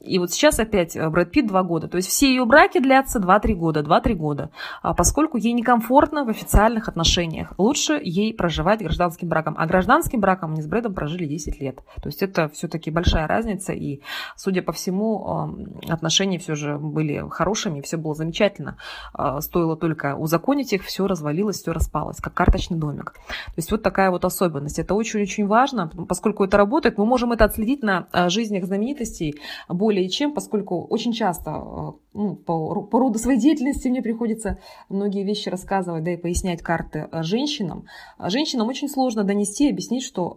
И 0.00 0.18
вот 0.18 0.32
сейчас 0.32 0.58
опять 0.58 0.96
э, 0.96 1.08
Брэд 1.08 1.30
Питт 1.30 1.46
два 1.46 1.62
года. 1.62 1.86
То 1.86 1.98
есть 1.98 2.08
все 2.08 2.28
ее 2.28 2.44
браки 2.44 2.80
длятся 2.80 3.20
2-3 3.20 3.54
года, 3.54 3.80
2-3 3.82 4.14
года. 4.14 4.50
Поскольку 4.82 5.36
ей 5.36 5.52
некомфортно 5.52 6.24
в 6.24 6.28
официальных 6.28 6.88
отношениях. 6.88 7.52
Лучше 7.58 8.00
ей 8.02 8.34
проживать 8.34 8.80
гражданским 8.80 9.28
браком. 9.28 9.54
А 9.56 9.66
гражданским 9.66 10.20
браком 10.20 10.52
они 10.52 10.62
с 10.62 10.66
Брэдом 10.66 10.94
прожили 10.94 11.26
10 11.26 11.60
лет. 11.60 11.80
То 12.02 12.08
есть 12.08 12.22
это 12.22 12.48
все-таки 12.48 12.90
большая 12.90 13.28
разница. 13.28 13.72
И, 13.72 14.00
судя 14.34 14.62
по 14.62 14.72
всему, 14.72 15.70
отношения 15.88 16.38
все 16.38 16.56
же 16.56 16.76
были 16.76 17.24
хорошими, 17.30 17.80
все 17.80 17.96
было 17.96 18.15
замечательно. 18.16 18.76
А, 19.12 19.40
стоило 19.40 19.76
только 19.76 20.16
узаконить 20.16 20.72
их, 20.72 20.84
все 20.84 21.06
развалилось, 21.06 21.60
все 21.60 21.72
распалось, 21.72 22.18
как 22.18 22.34
карточный 22.34 22.76
домик. 22.76 23.12
То 23.12 23.52
есть 23.56 23.70
вот 23.70 23.82
такая 23.82 24.10
вот 24.10 24.24
особенность. 24.24 24.78
Это 24.78 24.94
очень-очень 24.94 25.46
важно, 25.46 25.90
поскольку 26.08 26.44
это 26.44 26.56
работает. 26.56 26.98
Мы 26.98 27.06
можем 27.06 27.32
это 27.32 27.44
отследить 27.44 27.82
на 27.82 28.08
а, 28.12 28.28
жизнях 28.28 28.64
знаменитостей 28.64 29.36
более 29.68 30.08
чем, 30.08 30.34
поскольку 30.34 30.84
очень 30.84 31.12
часто 31.12 31.50
а, 31.50 31.94
ну, 32.14 32.34
по, 32.34 32.82
по 32.82 32.98
роду 32.98 33.18
своей 33.18 33.38
деятельности 33.38 33.88
мне 33.88 34.02
приходится 34.02 34.58
многие 34.88 35.22
вещи 35.22 35.48
рассказывать, 35.48 36.04
да, 36.04 36.12
и 36.12 36.16
пояснять 36.16 36.62
карты 36.62 37.08
женщинам. 37.22 37.86
Женщинам 38.18 38.68
очень 38.68 38.88
сложно 38.88 39.22
донести, 39.22 39.70
объяснить, 39.70 40.02
что 40.02 40.36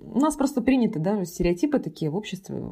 у 0.00 0.20
нас 0.20 0.36
просто 0.36 0.60
приняты, 0.60 0.98
да, 0.98 1.24
стереотипы 1.24 1.78
такие 1.78 2.10
в 2.10 2.16
обществе, 2.16 2.62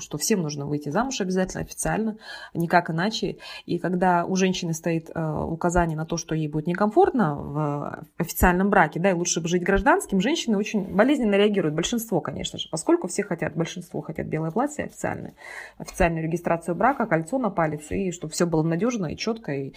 что 0.00 0.18
всем 0.18 0.42
нужно 0.42 0.66
выйти 0.66 0.88
замуж 0.88 1.20
обязательно, 1.20 1.62
официально, 1.62 2.18
никак 2.52 2.90
иначе. 2.90 3.38
И 3.66 3.78
когда 3.84 4.24
у 4.24 4.34
женщины 4.34 4.72
стоит 4.72 5.10
э, 5.14 5.44
указание 5.46 5.94
на 5.94 6.06
то, 6.06 6.16
что 6.16 6.34
ей 6.34 6.48
будет 6.48 6.66
некомфортно 6.66 7.34
в 7.34 8.06
официальном 8.16 8.70
браке, 8.70 8.98
да, 8.98 9.10
и 9.10 9.12
лучше 9.12 9.42
бы 9.42 9.48
жить 9.48 9.62
гражданским, 9.62 10.22
женщины 10.22 10.56
очень 10.56 10.84
болезненно 10.84 11.34
реагируют. 11.34 11.74
Большинство, 11.74 12.22
конечно 12.22 12.58
же, 12.58 12.66
поскольку 12.70 13.08
все 13.08 13.24
хотят, 13.24 13.54
большинство 13.54 14.00
хотят 14.00 14.26
белое 14.26 14.52
платье 14.52 14.86
официальное, 14.86 15.34
официальную 15.76 16.24
регистрацию 16.24 16.74
брака, 16.74 17.04
кольцо 17.04 17.38
на 17.38 17.50
палец, 17.50 17.90
и 17.90 18.10
чтобы 18.10 18.32
все 18.32 18.46
было 18.46 18.62
надежно 18.62 19.08
и 19.08 19.18
четко, 19.18 19.52
и 19.52 19.74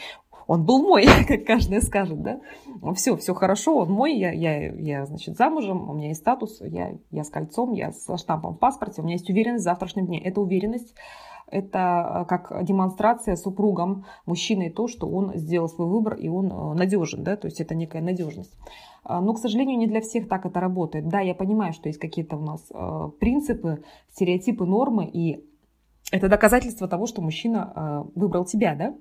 он 0.48 0.64
был 0.64 0.82
мой, 0.82 1.06
как 1.28 1.44
каждый 1.44 1.82
скажет, 1.82 2.22
да. 2.22 2.40
Все, 2.96 3.18
все 3.18 3.34
хорошо, 3.34 3.80
он 3.80 3.92
мой, 3.92 4.16
я, 4.16 4.32
я, 4.32 4.72
я, 4.72 5.06
значит, 5.06 5.36
замужем, 5.36 5.90
у 5.90 5.94
меня 5.94 6.08
есть 6.08 6.22
статус, 6.22 6.62
я, 6.62 6.94
я 7.12 7.26
с 7.26 7.30
кольцом, 7.30 7.74
я 7.74 7.92
со 7.92 8.16
штампом 8.16 8.54
в 8.56 8.60
паспорте, 8.60 9.02
у 9.02 9.04
меня 9.04 9.16
есть 9.16 9.30
уверенность 9.30 9.64
в 9.64 9.66
завтрашнем 9.66 10.06
дне. 10.06 10.24
Эта 10.24 10.40
уверенность 10.40 10.96
это 11.50 12.24
э, 12.24 12.26
как 12.26 12.64
демонстрация 12.64 13.36
супругам, 13.36 14.06
мужчиной, 14.26 14.70
то, 14.70 14.88
что 14.88 15.08
он 15.08 15.36
сделал 15.36 15.70
свой 15.70 15.88
выбор 15.88 16.16
и 16.16 16.28
он 16.28 16.52
э, 16.52 16.74
надежен, 16.74 17.24
да, 17.24 17.38
то 17.38 17.48
есть 17.48 17.62
это 17.62 17.76
некая 17.76 18.02
надежность. 18.02 18.54
А, 19.04 19.22
но, 19.22 19.34
к 19.34 19.40
сожалению, 19.40 19.78
не 19.78 19.88
для 19.88 20.02
всех 20.02 20.28
так 20.28 20.46
это 20.46 20.60
работает. 20.60 21.08
Да, 21.08 21.22
я 21.22 21.34
понимаю, 21.34 21.74
что 21.74 21.90
есть 21.90 22.00
какие-то 22.00 22.38
у 22.38 22.42
нас 22.42 22.66
э, 22.74 23.10
принципы, 23.20 23.84
стереотипы, 24.12 24.66
нормы, 24.66 25.10
и 25.12 25.46
это 26.12 26.30
доказательство 26.30 26.88
того, 26.88 27.06
что 27.06 27.22
мужчина 27.22 28.06
выбрал 28.16 28.46
тебя, 28.46 28.76
да, 28.76 28.96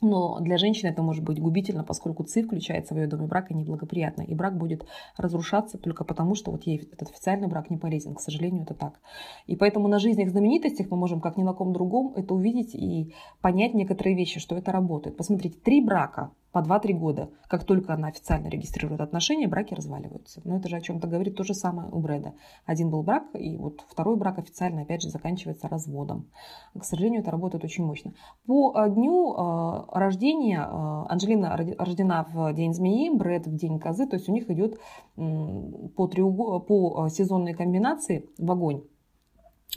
но 0.00 0.40
для 0.40 0.56
женщины 0.56 0.88
это 0.88 1.02
может 1.02 1.24
быть 1.24 1.40
губительно, 1.40 1.84
поскольку 1.84 2.24
ЦИ 2.24 2.42
включается 2.42 2.94
в 2.94 2.98
ее 2.98 3.06
доме 3.06 3.26
брака 3.26 3.54
неблагоприятно. 3.54 4.22
И 4.22 4.34
брак 4.34 4.56
будет 4.56 4.86
разрушаться 5.16 5.78
только 5.78 6.04
потому, 6.04 6.34
что 6.34 6.50
вот 6.50 6.64
ей 6.64 6.88
этот 6.92 7.10
официальный 7.10 7.48
брак 7.48 7.70
не 7.70 7.76
полезен. 7.76 8.14
К 8.14 8.20
сожалению, 8.20 8.62
это 8.62 8.74
так. 8.74 9.00
И 9.46 9.56
поэтому 9.56 9.88
на 9.88 9.98
жизнях 9.98 10.30
знаменитостях 10.30 10.90
мы 10.90 10.96
можем 10.96 11.20
как 11.20 11.36
ни 11.36 11.42
на 11.42 11.52
ком 11.52 11.72
другом 11.72 12.14
это 12.16 12.34
увидеть 12.34 12.74
и 12.74 13.14
понять 13.40 13.74
некоторые 13.74 14.16
вещи, 14.16 14.40
что 14.40 14.56
это 14.56 14.72
работает. 14.72 15.16
Посмотрите, 15.16 15.58
три 15.58 15.84
брака 15.84 16.32
по 16.52 16.58
2-3 16.58 16.92
года, 16.94 17.30
как 17.48 17.64
только 17.64 17.94
она 17.94 18.08
официально 18.08 18.48
регистрирует 18.48 19.00
отношения, 19.00 19.46
браки 19.46 19.74
разваливаются. 19.74 20.40
Но 20.44 20.56
это 20.56 20.68
же 20.68 20.76
о 20.76 20.80
чем-то 20.80 21.06
говорит 21.06 21.36
то 21.36 21.44
же 21.44 21.54
самое 21.54 21.88
у 21.90 22.00
Брэда. 22.00 22.34
Один 22.66 22.90
был 22.90 23.02
брак, 23.02 23.24
и 23.34 23.56
вот 23.56 23.84
второй 23.88 24.16
брак 24.16 24.38
официально, 24.38 24.82
опять 24.82 25.02
же, 25.02 25.10
заканчивается 25.10 25.68
разводом. 25.68 26.28
К 26.76 26.84
сожалению, 26.84 27.20
это 27.20 27.30
работает 27.30 27.64
очень 27.64 27.84
мощно. 27.84 28.14
По 28.46 28.74
э, 28.76 28.90
дню 28.90 29.32
э, 29.32 29.89
рождения 29.92 30.60
э, 30.60 31.06
Анжелина 31.08 31.56
рождена 31.78 32.26
в 32.32 32.52
день 32.52 32.74
змеи, 32.74 33.10
Брэд 33.10 33.46
в 33.46 33.56
день 33.56 33.78
козы, 33.78 34.06
то 34.06 34.16
есть 34.16 34.28
у 34.28 34.32
них 34.32 34.50
идет 34.50 34.78
по, 35.16 36.06
треугол... 36.06 36.60
по 36.60 37.08
сезонной 37.08 37.54
комбинации 37.54 38.28
в 38.38 38.50
огонь. 38.50 38.82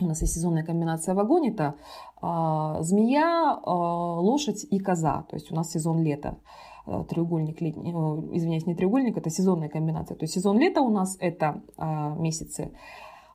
У 0.01 0.05
нас 0.05 0.21
есть 0.21 0.33
сезонная 0.33 0.63
комбинация 0.63 1.13
в 1.13 1.19
огонь, 1.19 1.49
это 1.49 1.75
э, 2.21 2.75
змея, 2.81 3.59
э, 3.63 3.69
лошадь 3.69 4.65
и 4.69 4.79
коза, 4.79 5.23
то 5.29 5.35
есть 5.35 5.51
у 5.51 5.55
нас 5.55 5.71
сезон 5.71 6.01
лета 6.01 6.39
э, 6.87 7.03
треугольник, 7.09 7.61
э, 7.61 7.65
извиняюсь, 7.67 8.65
не 8.65 8.75
треугольник, 8.75 9.17
это 9.17 9.29
сезонная 9.29 9.69
комбинация. 9.69 10.17
То 10.17 10.23
есть 10.23 10.33
сезон 10.33 10.57
лета 10.57 10.81
у 10.81 10.89
нас 10.89 11.15
это 11.19 11.61
э, 11.77 12.15
месяцы 12.17 12.71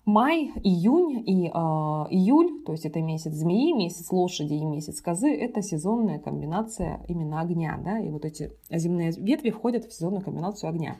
май, 0.09 0.53
июнь 0.65 1.23
и 1.27 1.49
э, 1.49 1.51
июль, 1.51 2.65
то 2.65 2.73
есть 2.73 2.87
это 2.87 3.03
месяц 3.03 3.33
змеи, 3.33 3.73
месяц 3.73 4.11
лошади 4.11 4.55
и 4.55 4.65
месяц 4.65 5.03
козы, 5.03 5.29
это 5.29 5.61
сезонная 5.61 6.19
комбинация 6.19 7.05
именно 7.09 7.41
огня, 7.41 7.79
да, 7.85 7.99
и 7.99 8.09
вот 8.09 8.25
эти 8.25 8.51
земные 8.71 9.13
ветви 9.13 9.51
входят 9.51 9.85
в 9.85 9.93
сезонную 9.93 10.25
комбинацию 10.25 10.71
огня. 10.71 10.97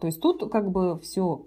То 0.00 0.06
есть 0.06 0.20
тут 0.22 0.50
как 0.50 0.72
бы 0.72 0.98
все 1.00 1.44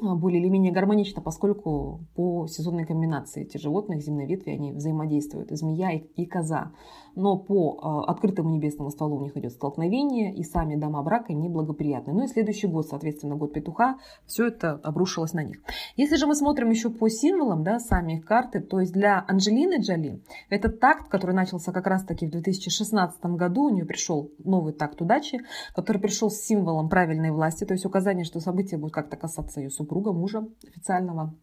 а, 0.00 0.14
более 0.14 0.40
или 0.40 0.48
менее 0.48 0.72
гармонично, 0.72 1.20
поскольку 1.20 2.00
по 2.14 2.46
сезонной 2.46 2.86
комбинации 2.86 3.42
эти 3.42 3.58
животных 3.58 4.02
земной 4.02 4.26
ветви, 4.26 4.50
они 4.50 4.72
взаимодействуют, 4.72 5.50
змея 5.50 5.92
и, 5.92 5.98
и 5.98 6.24
коза. 6.24 6.72
Но 7.14 7.38
по 7.38 7.74
э, 8.06 8.10
открытому 8.10 8.50
небесному 8.50 8.90
стволу 8.90 9.16
у 9.16 9.22
них 9.22 9.36
идет 9.36 9.52
столкновение, 9.52 10.34
и 10.34 10.42
сами 10.42 10.76
дома 10.76 11.02
брака 11.02 11.32
неблагоприятны. 11.32 12.12
Ну 12.12 12.24
и 12.24 12.28
следующий 12.28 12.66
год, 12.66 12.86
соответственно, 12.86 13.36
год 13.36 13.52
петуха, 13.52 13.98
все 14.26 14.48
это 14.48 14.72
обрушилось 14.82 15.32
на 15.32 15.44
них. 15.44 15.58
Если 15.96 16.16
же 16.16 16.26
мы 16.26 16.34
смотрим 16.34 16.70
еще 16.70 16.90
по 16.90 17.08
символам, 17.08 17.62
да, 17.62 17.78
сами 17.78 18.18
их 18.18 18.24
карты, 18.24 18.60
то 18.60 18.80
есть 18.80 18.92
для 18.92 19.24
Анджелины 19.28 19.80
Джоли 19.80 20.22
это 20.48 20.68
такт, 20.68 21.08
который 21.08 21.34
начался 21.34 21.72
как 21.72 21.86
раз-таки 21.86 22.26
в 22.26 22.30
2016 22.30 23.24
году, 23.24 23.64
у 23.64 23.70
нее 23.70 23.84
пришел 23.84 24.32
новый 24.38 24.72
такт 24.72 25.00
удачи, 25.00 25.40
который 25.74 26.00
пришел 26.00 26.30
с 26.30 26.40
символом 26.42 26.88
правильной 26.88 27.30
власти, 27.30 27.64
то 27.64 27.74
есть 27.74 27.84
указание, 27.84 28.24
что 28.24 28.40
события 28.40 28.76
будут 28.76 28.94
как-то 28.94 29.16
касаться 29.16 29.60
ее 29.60 29.70
супруга, 29.70 30.12
мужа 30.12 30.46
официального. 30.66 31.34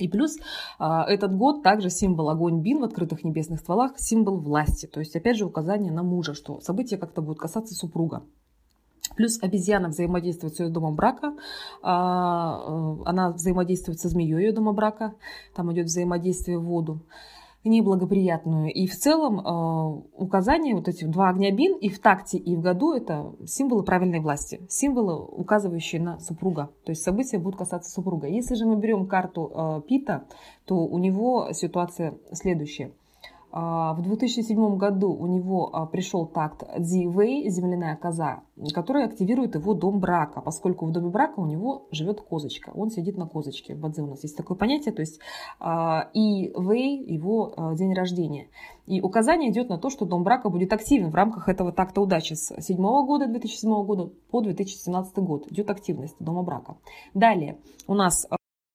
И 0.00 0.08
плюс 0.08 0.38
а, 0.78 1.04
этот 1.04 1.36
год 1.36 1.62
также 1.62 1.90
символ 1.90 2.30
огонь 2.30 2.60
бин 2.60 2.80
в 2.80 2.84
открытых 2.84 3.24
небесных 3.24 3.60
стволах, 3.60 3.98
символ 3.98 4.38
власти. 4.38 4.86
То 4.86 5.00
есть, 5.00 5.14
опять 5.14 5.36
же, 5.36 5.44
указание 5.44 5.92
на 5.92 6.02
мужа, 6.02 6.34
что 6.34 6.60
события 6.60 6.96
как-то 6.96 7.22
будут 7.22 7.38
касаться 7.38 7.74
супруга. 7.74 8.22
Плюс 9.16 9.42
обезьяна 9.42 9.88
взаимодействует 9.88 10.54
с 10.54 10.60
ее 10.60 10.68
домом 10.68 10.94
брака, 10.94 11.34
а, 11.82 12.60
э, 12.60 13.02
она 13.06 13.30
взаимодействует 13.30 13.98
со 13.98 14.08
змеей 14.08 14.36
ее 14.36 14.52
дома 14.52 14.72
брака, 14.72 15.14
там 15.54 15.72
идет 15.72 15.86
взаимодействие 15.86 16.58
в 16.58 16.64
воду 16.64 17.00
неблагоприятную. 17.64 18.72
И 18.72 18.86
в 18.86 18.96
целом 18.96 19.40
э, 19.40 20.02
указания, 20.16 20.74
вот 20.74 20.88
эти 20.88 21.04
два 21.04 21.28
огня 21.28 21.52
бин 21.52 21.76
и 21.76 21.88
в 21.88 22.00
такте, 22.00 22.38
и 22.38 22.56
в 22.56 22.60
году 22.60 22.94
это 22.94 23.34
символы 23.46 23.82
правильной 23.82 24.20
власти, 24.20 24.60
символы, 24.68 25.22
указывающие 25.24 26.00
на 26.00 26.18
супруга. 26.20 26.70
То 26.84 26.92
есть 26.92 27.02
события 27.02 27.38
будут 27.38 27.58
касаться 27.58 27.90
супруга. 27.90 28.28
Если 28.28 28.54
же 28.54 28.66
мы 28.66 28.76
берем 28.76 29.06
карту 29.06 29.50
э, 29.52 29.82
Пита, 29.86 30.24
то 30.64 30.76
у 30.76 30.98
него 30.98 31.52
ситуация 31.52 32.14
следующая. 32.32 32.92
А, 33.52 33.94
в 33.94 34.02
2007 34.02 34.76
году 34.76 35.12
у 35.12 35.26
него 35.26 35.70
а, 35.72 35.86
пришел 35.86 36.26
такт 36.26 36.64
Ди 36.78 37.06
Вэй, 37.06 37.48
земляная 37.48 37.96
коза, 37.96 38.42
который 38.72 39.04
активирует 39.04 39.56
его 39.56 39.74
дом 39.74 39.98
брака, 39.98 40.40
поскольку 40.40 40.86
в 40.86 40.92
доме 40.92 41.08
брака 41.08 41.40
у 41.40 41.46
него 41.46 41.88
живет 41.90 42.20
козочка. 42.20 42.70
Он 42.74 42.90
сидит 42.90 43.16
на 43.16 43.26
козочке. 43.26 43.74
В 43.74 43.80
Бадзе 43.80 44.02
у 44.02 44.06
нас 44.06 44.22
есть 44.22 44.36
такое 44.36 44.56
понятие, 44.56 44.94
то 44.94 45.00
есть 45.00 45.20
а, 45.58 46.10
и 46.14 46.52
Вэй 46.54 47.02
его 47.02 47.74
день 47.74 47.92
рождения. 47.92 48.48
И 48.86 49.00
указание 49.00 49.50
идет 49.50 49.68
на 49.68 49.78
то, 49.78 49.90
что 49.90 50.04
дом 50.04 50.22
брака 50.22 50.48
будет 50.48 50.72
активен 50.72 51.10
в 51.10 51.14
рамках 51.14 51.48
этого 51.48 51.72
такта 51.72 52.00
удачи 52.00 52.34
с 52.34 52.48
2007 52.48 52.76
года, 53.06 53.26
2007 53.26 53.84
года 53.84 54.10
по 54.30 54.40
2017 54.40 55.16
год. 55.18 55.50
Идет 55.50 55.70
активность 55.70 56.16
дома 56.20 56.42
брака. 56.42 56.76
Далее 57.14 57.58
у 57.86 57.94
нас 57.94 58.26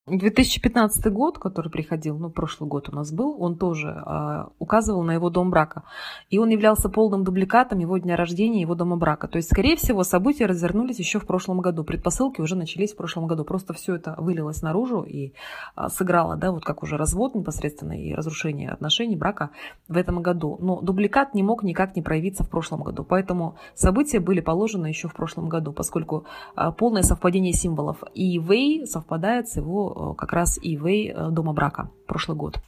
2015 0.08 1.12
год, 1.12 1.40
который 1.40 1.72
приходил, 1.72 2.20
ну, 2.20 2.30
прошлый 2.30 2.70
год 2.70 2.90
у 2.90 2.96
нас 2.96 3.12
был, 3.12 3.42
он 3.42 3.58
тоже 3.58 4.04
э, 4.06 4.46
указывал 4.60 5.02
на 5.02 5.14
его 5.14 5.32
дом 5.32 5.50
брака. 5.50 5.82
И 6.30 6.38
он 6.38 6.50
являлся 6.50 6.90
полным 6.90 7.24
дубликатом 7.24 7.80
его 7.80 7.98
дня 7.98 8.16
рождения, 8.16 8.62
его 8.62 8.76
дома 8.76 8.98
брака. 8.98 9.28
То 9.28 9.38
есть, 9.38 9.50
скорее 9.50 9.76
всего, 9.76 10.04
события 10.04 10.46
развернулись 10.46 11.00
еще 11.00 11.18
в 11.18 11.26
прошлом 11.26 11.60
году. 11.60 11.84
Предпосылки 11.84 12.40
уже 12.40 12.56
начались 12.56 12.94
в 12.94 12.98
прошлом 12.98 13.26
году. 13.26 13.46
Просто 13.46 13.74
все 13.74 13.96
это 13.96 14.14
вылилось 14.20 14.62
наружу 14.62 15.02
и 15.02 15.34
э, 15.76 15.90
сыграло, 15.90 16.36
да, 16.36 16.52
вот 16.52 16.64
как 16.64 16.84
уже 16.84 16.98
развод 16.98 17.34
непосредственно 17.34 18.00
и 18.00 18.14
разрушение 18.14 18.70
отношений, 18.70 19.16
брака 19.16 19.50
в 19.88 19.98
этом 19.98 20.22
году. 20.22 20.60
Но 20.62 20.82
дубликат 20.82 21.34
не 21.34 21.42
мог 21.42 21.64
никак 21.64 21.96
не 21.96 22.04
проявиться 22.04 22.44
в 22.44 22.50
прошлом 22.52 22.84
году. 22.84 23.04
Поэтому 23.04 23.56
события 23.74 24.20
были 24.20 24.42
положены 24.42 24.86
еще 24.86 25.08
в 25.08 25.16
прошлом 25.16 25.50
году, 25.50 25.74
поскольку 25.74 26.26
э, 26.56 26.72
полное 26.78 27.02
совпадение 27.02 27.54
символов. 27.54 28.04
И 28.14 28.38
Вэй 28.38 28.86
совпадает 28.86 29.50
с 29.50 29.56
его 29.56 29.95
как 30.18 30.34
раз 30.34 30.60
Ивей 30.62 31.12
э, 31.12 31.30
дома 31.30 31.54
брака 31.54 31.90
прошлый 32.08 32.38
год. 32.38 32.60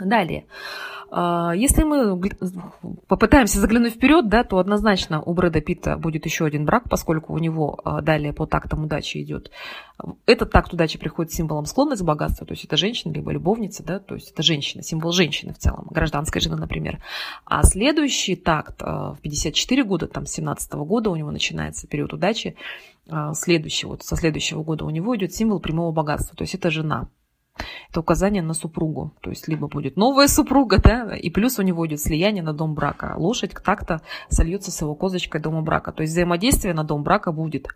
Далее. 0.00 0.46
Э, 1.10 1.52
если 1.54 1.82
мы 1.82 2.18
попытаемся 3.08 3.60
заглянуть 3.60 3.94
вперед, 3.94 4.28
да, 4.28 4.44
то 4.44 4.58
однозначно 4.58 5.22
у 5.22 5.34
Брэда 5.34 5.60
Питта 5.60 5.96
будет 5.96 6.24
еще 6.24 6.44
один 6.44 6.64
брак, 6.64 6.88
поскольку 6.88 7.32
у 7.32 7.38
него 7.38 7.78
далее 8.02 8.32
по 8.32 8.46
тактам 8.46 8.84
удачи 8.84 9.22
идет. 9.22 9.50
Этот 10.24 10.50
такт 10.50 10.72
удачи 10.72 10.98
приходит 10.98 11.32
символом 11.32 11.66
склонность 11.66 12.02
к 12.02 12.04
богатству, 12.04 12.46
то 12.46 12.52
есть 12.52 12.64
это 12.64 12.76
женщина, 12.76 13.12
либо 13.12 13.32
любовница, 13.32 13.82
да, 13.82 13.98
то 13.98 14.14
есть 14.14 14.30
это 14.32 14.42
женщина, 14.42 14.82
символ 14.82 15.12
женщины 15.12 15.52
в 15.52 15.58
целом, 15.58 15.88
гражданской 15.90 16.40
жены, 16.40 16.56
например. 16.56 17.02
А 17.44 17.62
следующий 17.64 18.36
такт 18.36 18.80
в 18.80 19.18
54 19.20 19.84
года, 19.84 20.06
там, 20.06 20.24
с 20.24 20.32
17 20.32 20.72
года 20.72 21.10
у 21.10 21.16
него 21.16 21.30
начинается 21.30 21.86
период 21.86 22.14
удачи, 22.14 22.56
а, 23.10 23.34
следующего, 23.34 23.90
вот 23.90 24.04
со 24.04 24.16
следующего 24.16 24.62
года 24.62 24.84
у 24.84 24.90
него 24.90 25.16
идет 25.16 25.34
символ 25.34 25.60
прямого 25.60 25.92
богатства, 25.92 26.36
то 26.36 26.42
есть 26.42 26.54
это 26.54 26.70
жена. 26.70 27.08
Это 27.90 28.00
указание 28.00 28.42
на 28.42 28.54
супругу. 28.54 29.12
То 29.20 29.30
есть 29.30 29.48
либо 29.48 29.68
будет 29.68 29.96
новая 29.96 30.28
супруга, 30.28 30.78
да, 30.78 31.16
и 31.16 31.30
плюс 31.30 31.58
у 31.58 31.62
него 31.62 31.86
идет 31.86 32.00
слияние 32.00 32.42
на 32.42 32.52
дом 32.52 32.74
брака. 32.74 33.14
Лошадь 33.16 33.52
так-то 33.64 34.00
сольется 34.28 34.70
с 34.70 34.80
его 34.80 34.94
козочкой 34.94 35.40
дома 35.40 35.62
брака. 35.62 35.92
То 35.92 36.02
есть 36.02 36.12
взаимодействие 36.12 36.74
на 36.74 36.84
дом 36.84 37.02
брака 37.02 37.32
будет. 37.32 37.68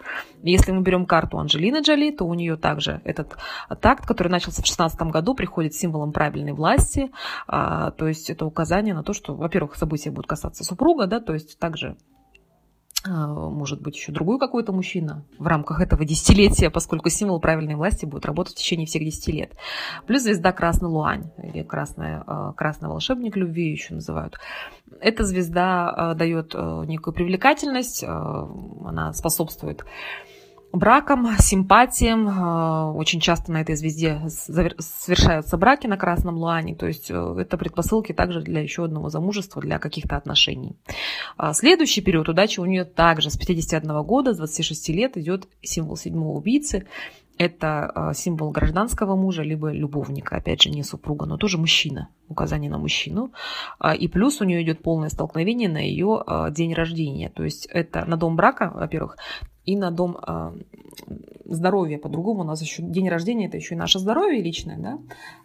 Если 0.43 0.73
мы 0.73 0.83
берем 0.83 1.07
карту 1.07 1.38
Анджелины 1.38 1.83
Джоли, 1.83 2.11
то 2.11 2.25
у 2.25 2.35
нее 2.35 2.57
также 2.57 3.00
этот 3.05 3.37
такт, 3.81 4.07
который 4.07 4.29
начался 4.29 4.62
в 4.62 4.64
2016 4.64 5.00
году, 5.03 5.35
приходит 5.35 5.75
символом 5.75 6.12
правильной 6.12 6.53
власти. 6.53 7.11
А, 7.47 7.91
то 7.93 8.06
есть 8.06 8.30
это 8.30 8.47
указание 8.47 8.95
на 8.95 9.02
то, 9.02 9.13
что, 9.13 9.35
во-первых, 9.35 9.76
события 9.76 10.11
будут 10.11 10.26
касаться 10.26 10.65
супруга, 10.65 11.06
да, 11.06 11.21
то 11.21 11.32
есть 11.35 11.58
также 11.58 11.97
может 13.06 13.82
быть, 13.82 13.97
еще 13.97 14.12
другой 14.12 14.38
какой-то 14.38 14.73
мужчина 14.73 15.25
в 15.38 15.47
рамках 15.47 15.80
этого 15.80 16.04
десятилетия, 16.04 16.71
поскольку 16.71 17.10
символ 17.10 17.40
правильной 17.40 17.75
власти 17.75 18.06
будет 18.06 18.25
работать 18.26 18.54
в 18.54 18.58
течение 18.58 18.86
всех 18.86 19.04
десяти 19.04 19.32
лет. 19.32 19.52
Плюс 20.06 20.23
звезда 20.23 20.52
Красный 20.52 20.88
Луань, 20.88 21.30
или 21.43 21.62
красная, 21.62 22.23
а, 22.26 22.52
Красный 22.52 22.88
волшебник 22.88 23.36
любви 23.36 23.71
еще 23.71 23.95
называют. 23.95 24.38
Эта 25.00 25.25
звезда 25.25 25.90
а, 25.90 26.14
дает 26.14 26.54
некую 26.54 27.14
привлекательность, 27.14 28.04
она 28.04 29.12
способствует 29.12 29.84
браком, 30.76 31.28
симпатиям. 31.39 32.28
Э, 32.28 32.93
очень 32.93 33.21
часто 33.21 33.52
на 33.52 33.60
этой 33.60 33.76
звезде 33.76 34.21
совершаются 34.28 35.56
браки 35.56 35.87
на 35.87 35.97
красном 35.97 36.37
луане. 36.37 36.75
То 36.75 36.87
есть 36.87 37.10
э, 37.10 37.37
это 37.39 37.56
предпосылки 37.56 38.13
также 38.13 38.41
для 38.41 38.60
еще 38.60 38.84
одного 38.84 39.10
замужества, 39.10 39.63
для 39.63 39.78
каких-то 39.78 40.17
отношений. 40.17 40.76
А 41.37 41.52
следующий 41.52 42.00
период 42.00 42.28
удачи 42.28 42.60
у 42.60 42.65
нее 42.65 42.84
также 42.84 43.30
с 43.30 43.37
51 43.37 44.02
года, 44.02 44.34
с 44.34 44.37
26 44.37 44.89
лет 44.91 45.17
идет 45.17 45.49
символ 45.63 45.97
седьмого 45.97 46.37
убийцы. 46.37 46.87
Это 47.37 47.91
э, 47.95 48.15
символ 48.15 48.50
гражданского 48.50 49.17
мужа, 49.17 49.43
либо 49.43 49.73
любовника, 49.73 50.37
опять 50.37 50.63
же, 50.63 50.71
не 50.71 50.84
супруга, 50.84 51.26
но 51.26 51.37
тоже 51.37 51.58
мужчина, 51.58 52.08
указание 52.28 52.71
на 52.71 52.78
мужчину. 52.78 53.32
А, 53.80 53.95
и 53.95 54.06
плюс 54.06 54.41
у 54.41 54.45
нее 54.45 54.63
идет 54.63 54.82
полное 54.82 55.08
столкновение 55.08 55.69
на 55.69 55.78
ее 55.78 56.25
день 56.50 56.75
рождения. 56.75 57.30
То 57.30 57.43
есть 57.43 57.67
это 57.67 58.04
на 58.04 58.17
дом 58.17 58.37
брака, 58.37 58.71
во-первых, 58.73 59.17
и 59.65 59.77
на 59.77 59.91
дом 59.91 60.17
э, 60.17 60.53
здоровья. 61.45 61.99
По-другому 61.99 62.41
у 62.41 62.45
нас 62.45 62.61
еще 62.63 62.83
день 62.83 63.09
рождения 63.09 63.47
это 63.47 63.57
еще 63.57 63.75
и 63.75 63.79
наше 63.79 63.99
здоровье 63.99 64.43
личное, 64.43 64.79
да, 64.79 64.99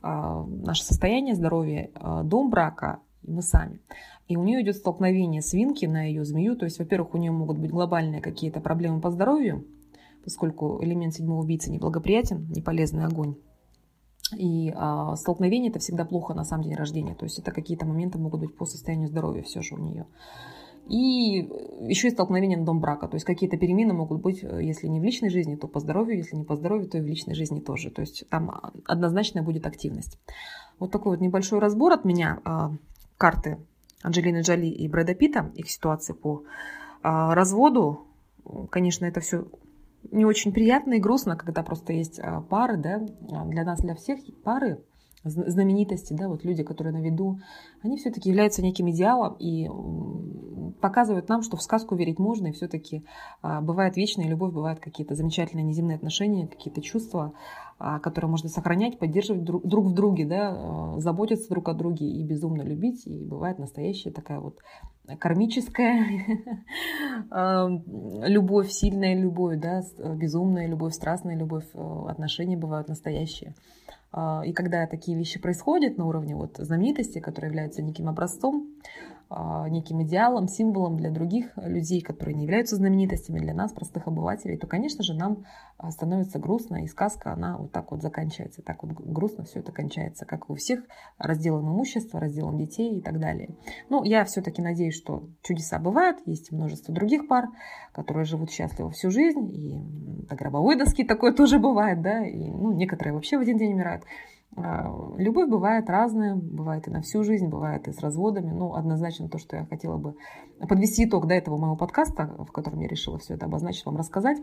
э, 0.04 0.46
наше 0.66 0.84
состояние 0.84 1.36
здоровья, 1.36 1.90
э, 1.94 2.22
дом 2.24 2.50
брака, 2.50 3.00
мы 3.24 3.42
сами. 3.42 3.80
И 4.28 4.38
у 4.38 4.44
нее 4.44 4.62
идет 4.62 4.76
столкновение 4.76 5.42
свинки 5.42 5.86
на 5.86 6.04
ее 6.04 6.24
змею. 6.24 6.56
То 6.56 6.66
есть, 6.66 6.80
во-первых, 6.80 7.16
у 7.16 7.18
нее 7.18 7.32
могут 7.32 7.58
быть 7.58 7.72
глобальные 7.72 8.22
какие-то 8.22 8.62
проблемы 8.62 9.02
по 9.02 9.10
здоровью, 9.10 9.66
поскольку 10.24 10.80
элемент 10.84 11.16
седьмого 11.16 11.42
убийцы 11.42 11.72
неблагоприятен, 11.72 12.48
неполезный 12.50 13.06
огонь. 13.06 13.36
И 14.38 14.72
а, 14.76 15.16
столкновение 15.16 15.72
это 15.72 15.80
всегда 15.80 16.06
плохо 16.06 16.36
на 16.36 16.44
самом 16.44 16.66
день 16.66 16.76
рождения. 16.76 17.16
То 17.16 17.26
есть 17.26 17.40
это 17.40 17.52
какие-то 17.52 17.86
моменты 17.86 18.20
могут 18.20 18.42
быть 18.42 18.56
по 18.56 18.66
состоянию 18.66 19.08
здоровья 19.08 19.42
все 19.42 19.62
же 19.62 19.76
у 19.76 19.80
нее. 19.80 20.06
И 20.90 21.48
еще 21.82 22.08
и 22.08 22.12
столкновение 22.12 22.58
на 22.58 22.66
дом 22.66 22.80
брака. 22.80 23.08
То 23.08 23.16
есть 23.16 23.26
какие-то 23.26 23.58
перемены 23.58 23.94
могут 23.94 24.22
быть, 24.22 24.44
э, 24.44 24.64
если 24.64 24.88
не 24.88 25.00
в 25.00 25.04
личной 25.04 25.30
жизни, 25.30 25.56
то 25.56 25.68
по 25.68 25.80
здоровью, 25.80 26.18
если 26.18 26.36
не 26.36 26.44
по 26.44 26.56
здоровью, 26.56 26.90
то 26.90 26.98
и 26.98 27.02
в 27.02 27.06
личной 27.06 27.36
жизни 27.36 27.60
тоже. 27.60 27.92
То 27.92 28.02
есть 28.02 28.28
там 28.30 28.52
однозначно 28.86 29.44
будет 29.44 29.68
активность. 29.68 30.20
Вот 30.80 30.92
такой 30.92 31.12
вот 31.12 31.22
небольшой 31.22 31.60
разбор 31.60 31.94
от 31.94 32.06
меня 32.06 32.40
а, 32.44 32.72
карты 33.18 33.60
Анджелины 34.02 34.42
Джоли 34.42 34.68
и 34.68 34.88
Брэда 34.88 35.14
Питта, 35.14 35.52
их 35.56 35.70
ситуации 35.70 36.14
по 36.14 36.44
а, 37.04 37.36
разводу. 37.36 38.08
Конечно, 38.72 39.06
это 39.06 39.20
все 39.20 39.46
не 40.12 40.26
очень 40.26 40.54
приятно 40.54 40.94
и 40.94 41.00
грустно, 41.00 41.36
когда 41.36 41.62
просто 41.62 41.94
есть 41.94 42.20
а, 42.20 42.42
пары, 42.42 42.78
да, 42.78 43.00
для 43.46 43.64
нас, 43.64 43.82
для 43.82 43.96
всех 43.96 44.20
пары 44.44 44.82
знаменитости, 45.24 46.14
да, 46.14 46.28
вот 46.28 46.44
люди, 46.44 46.64
которые 46.64 46.94
на 46.94 47.02
виду, 47.02 47.40
они 47.82 47.98
все-таки 47.98 48.30
являются 48.30 48.62
неким 48.62 48.90
идеалом, 48.90 49.36
и 49.40 49.68
показывают 50.82 51.30
нам, 51.30 51.42
что 51.42 51.58
в 51.58 51.62
сказку 51.62 51.96
верить 51.96 52.20
можно, 52.20 52.48
и 52.48 52.52
все-таки 52.52 53.04
а, 53.42 53.62
бывает 53.62 53.98
вечная 53.98 54.28
любовь, 54.28 54.54
бывают 54.54 54.80
какие-то 54.80 55.16
замечательные 55.16 55.64
неземные 55.64 55.96
отношения, 55.96 56.48
какие-то 56.48 56.82
чувства, 56.82 57.34
а, 57.78 58.00
которые 58.00 58.30
можно 58.30 58.50
сохранять, 58.50 59.00
поддерживать 59.00 59.44
друг, 59.44 59.66
друг 59.66 59.86
в 59.88 59.94
друге, 59.94 60.26
да, 60.26 60.54
а, 60.56 61.00
заботиться 61.00 61.50
друг 61.50 61.70
о 61.70 61.74
друге 61.74 62.08
и 62.08 62.24
безумно 62.24 62.62
любить. 62.62 63.06
И 63.08 63.26
бывает 63.26 63.60
настоящая 63.60 64.12
такая 64.12 64.40
вот 64.40 64.60
кармическая 65.20 66.06
любовь, 68.28 68.70
сильная 68.70 69.16
любовь, 69.16 69.60
да, 69.60 69.82
безумная 70.16 70.68
любовь, 70.68 70.94
страстная 70.94 71.36
любовь, 71.36 71.66
отношения 71.74 72.58
бывают 72.58 72.88
настоящие. 72.88 73.56
И 74.12 74.54
когда 74.54 74.88
такие 74.88 75.16
вещи 75.16 75.40
происходят 75.40 75.98
на 75.98 76.08
уровне 76.08 76.36
вот 76.36 76.58
знаменитости, 76.58 77.20
которые 77.20 77.50
являются 77.50 77.84
неким 77.84 78.10
образцом, 78.10 78.68
а, 78.82 79.19
неким 79.70 80.02
идеалом, 80.04 80.48
символом 80.48 80.98
для 80.98 81.12
других 81.12 81.52
людей, 81.58 82.02
которые 82.02 82.36
не 82.36 82.44
являются 82.44 82.76
знаменитостями, 82.76 83.40
для 83.40 83.54
нас, 83.54 83.72
простых 83.72 84.08
обывателей, 84.08 84.58
то, 84.58 84.66
конечно 84.66 85.04
же, 85.04 85.14
нам 85.14 85.46
а, 85.78 85.92
становится 85.92 86.40
грустно, 86.40 86.84
и 86.84 86.88
сказка, 86.88 87.34
она 87.34 87.58
вот 87.58 87.72
так 87.72 87.92
вот 87.92 88.02
заканчивается, 88.02 88.64
так 88.64 88.82
вот 88.82 88.94
грустно 88.94 89.44
все 89.44 89.60
это 89.60 89.72
кончается, 89.72 90.26
как 90.26 90.50
у 90.50 90.56
всех, 90.56 90.84
разделом 91.20 91.70
имущества, 91.70 92.20
разделом 92.20 92.58
детей 92.58 92.98
и 92.98 93.02
так 93.02 93.20
далее. 93.20 93.56
Ну, 93.90 94.04
я 94.04 94.26
все-таки 94.26 94.62
надеюсь, 94.64 94.96
что 94.96 95.30
чудеса 95.44 95.78
бывают, 95.78 96.18
есть 96.26 96.52
множество 96.52 96.94
других 96.94 97.28
пар, 97.28 97.50
которые 97.94 98.26
живут 98.26 98.50
счастливо 98.50 98.90
всю 98.90 99.12
жизнь, 99.12 99.52
и 99.54 99.80
до 100.28 100.36
гробовой 100.36 100.76
доски 100.76 101.04
такое 101.04 101.34
тоже 101.34 101.60
бывает, 101.60 102.02
да, 102.02 102.26
и 102.26 102.50
ну, 102.50 102.72
некоторые 102.72 103.14
вообще 103.14 103.38
в 103.38 103.42
один 103.42 103.58
день 103.58 103.74
умирают. 103.74 104.04
А, 104.64 104.92
любовь 105.18 105.50
бывает 105.50 105.90
разная, 105.90 106.36
бывает 106.36 106.88
и 106.88 106.92
на 106.92 107.02
всю 107.02 107.24
жизнь, 107.24 107.48
бывает 107.48 107.88
и 107.88 107.92
с 107.92 108.00
разводами. 108.00 108.52
Ну, 108.52 108.74
однозначно 108.74 109.30
то, 109.30 109.38
что 109.38 109.56
я 109.56 109.66
хотела 109.66 109.98
бы 109.98 110.16
подвести 110.68 111.06
итог 111.06 111.28
до 111.28 111.34
этого 111.34 111.58
моего 111.58 111.76
подкаста, 111.76 112.36
в 112.40 112.52
котором 112.52 112.80
я 112.80 112.88
решила 112.88 113.18
все 113.18 113.36
это 113.36 113.46
обозначить, 113.46 113.86
вам 113.86 113.98
рассказать 113.98 114.38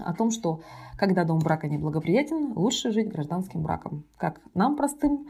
о 0.00 0.12
том, 0.14 0.30
что 0.30 0.60
когда 0.96 1.24
дом 1.24 1.38
брака 1.38 1.68
неблагоприятен, 1.68 2.52
лучше 2.56 2.90
жить 2.90 3.12
гражданским 3.12 3.62
браком. 3.62 4.04
Как 4.16 4.40
нам, 4.54 4.76
простым 4.76 5.26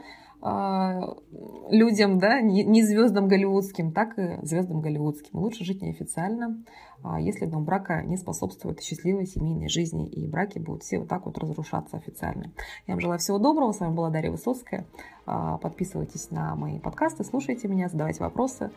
людям, 1.71 2.19
да, 2.19 2.39
не 2.41 2.83
звездам 2.83 3.27
голливудским, 3.27 3.91
так 3.91 4.17
и 4.19 4.37
звездам 4.43 4.81
голливудским. 4.81 5.39
Лучше 5.39 5.65
жить 5.65 5.81
неофициально, 5.81 6.63
а 7.03 7.19
если 7.19 7.45
дом 7.45 7.65
брака 7.65 8.03
не 8.03 8.15
способствует 8.17 8.81
счастливой 8.81 9.25
семейной 9.25 9.69
жизни, 9.69 10.07
и 10.07 10.27
браки 10.27 10.59
будут 10.59 10.83
все 10.83 10.99
вот 10.99 11.07
так 11.07 11.25
вот 11.25 11.37
разрушаться 11.37 11.97
официально. 11.97 12.51
Я 12.85 12.93
вам 12.93 13.01
желаю 13.01 13.19
всего 13.19 13.39
доброго. 13.39 13.71
С 13.71 13.79
вами 13.79 13.95
была 13.95 14.09
Дарья 14.11 14.31
Высоцкая. 14.31 14.85
А, 15.25 15.57
подписывайтесь 15.57 16.29
на 16.29 16.55
мои 16.55 16.79
подкасты, 16.79 17.23
слушайте 17.23 17.67
меня, 17.67 17.89
задавайте 17.89 18.21
вопросы. 18.21 18.69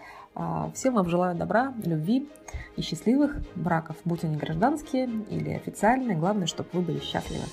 Всем 0.75 0.95
вам 0.95 1.07
желаю 1.09 1.37
добра, 1.37 1.75
любви 1.85 2.29
и 2.77 2.81
счастливых 2.81 3.37
браков, 3.55 3.97
будь 4.05 4.25
они 4.25 4.37
гражданские 4.37 5.07
или 5.29 5.51
официальные. 5.51 6.17
Главное, 6.17 6.47
чтобы 6.47 6.71
вы 6.73 6.81
были 6.81 7.01
счастливы. 7.01 7.45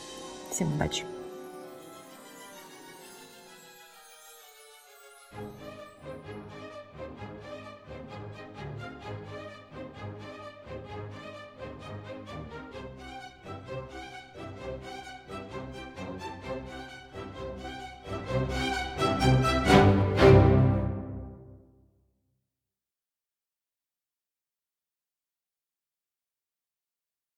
Всем 0.49 0.73
удачи! 0.73 1.14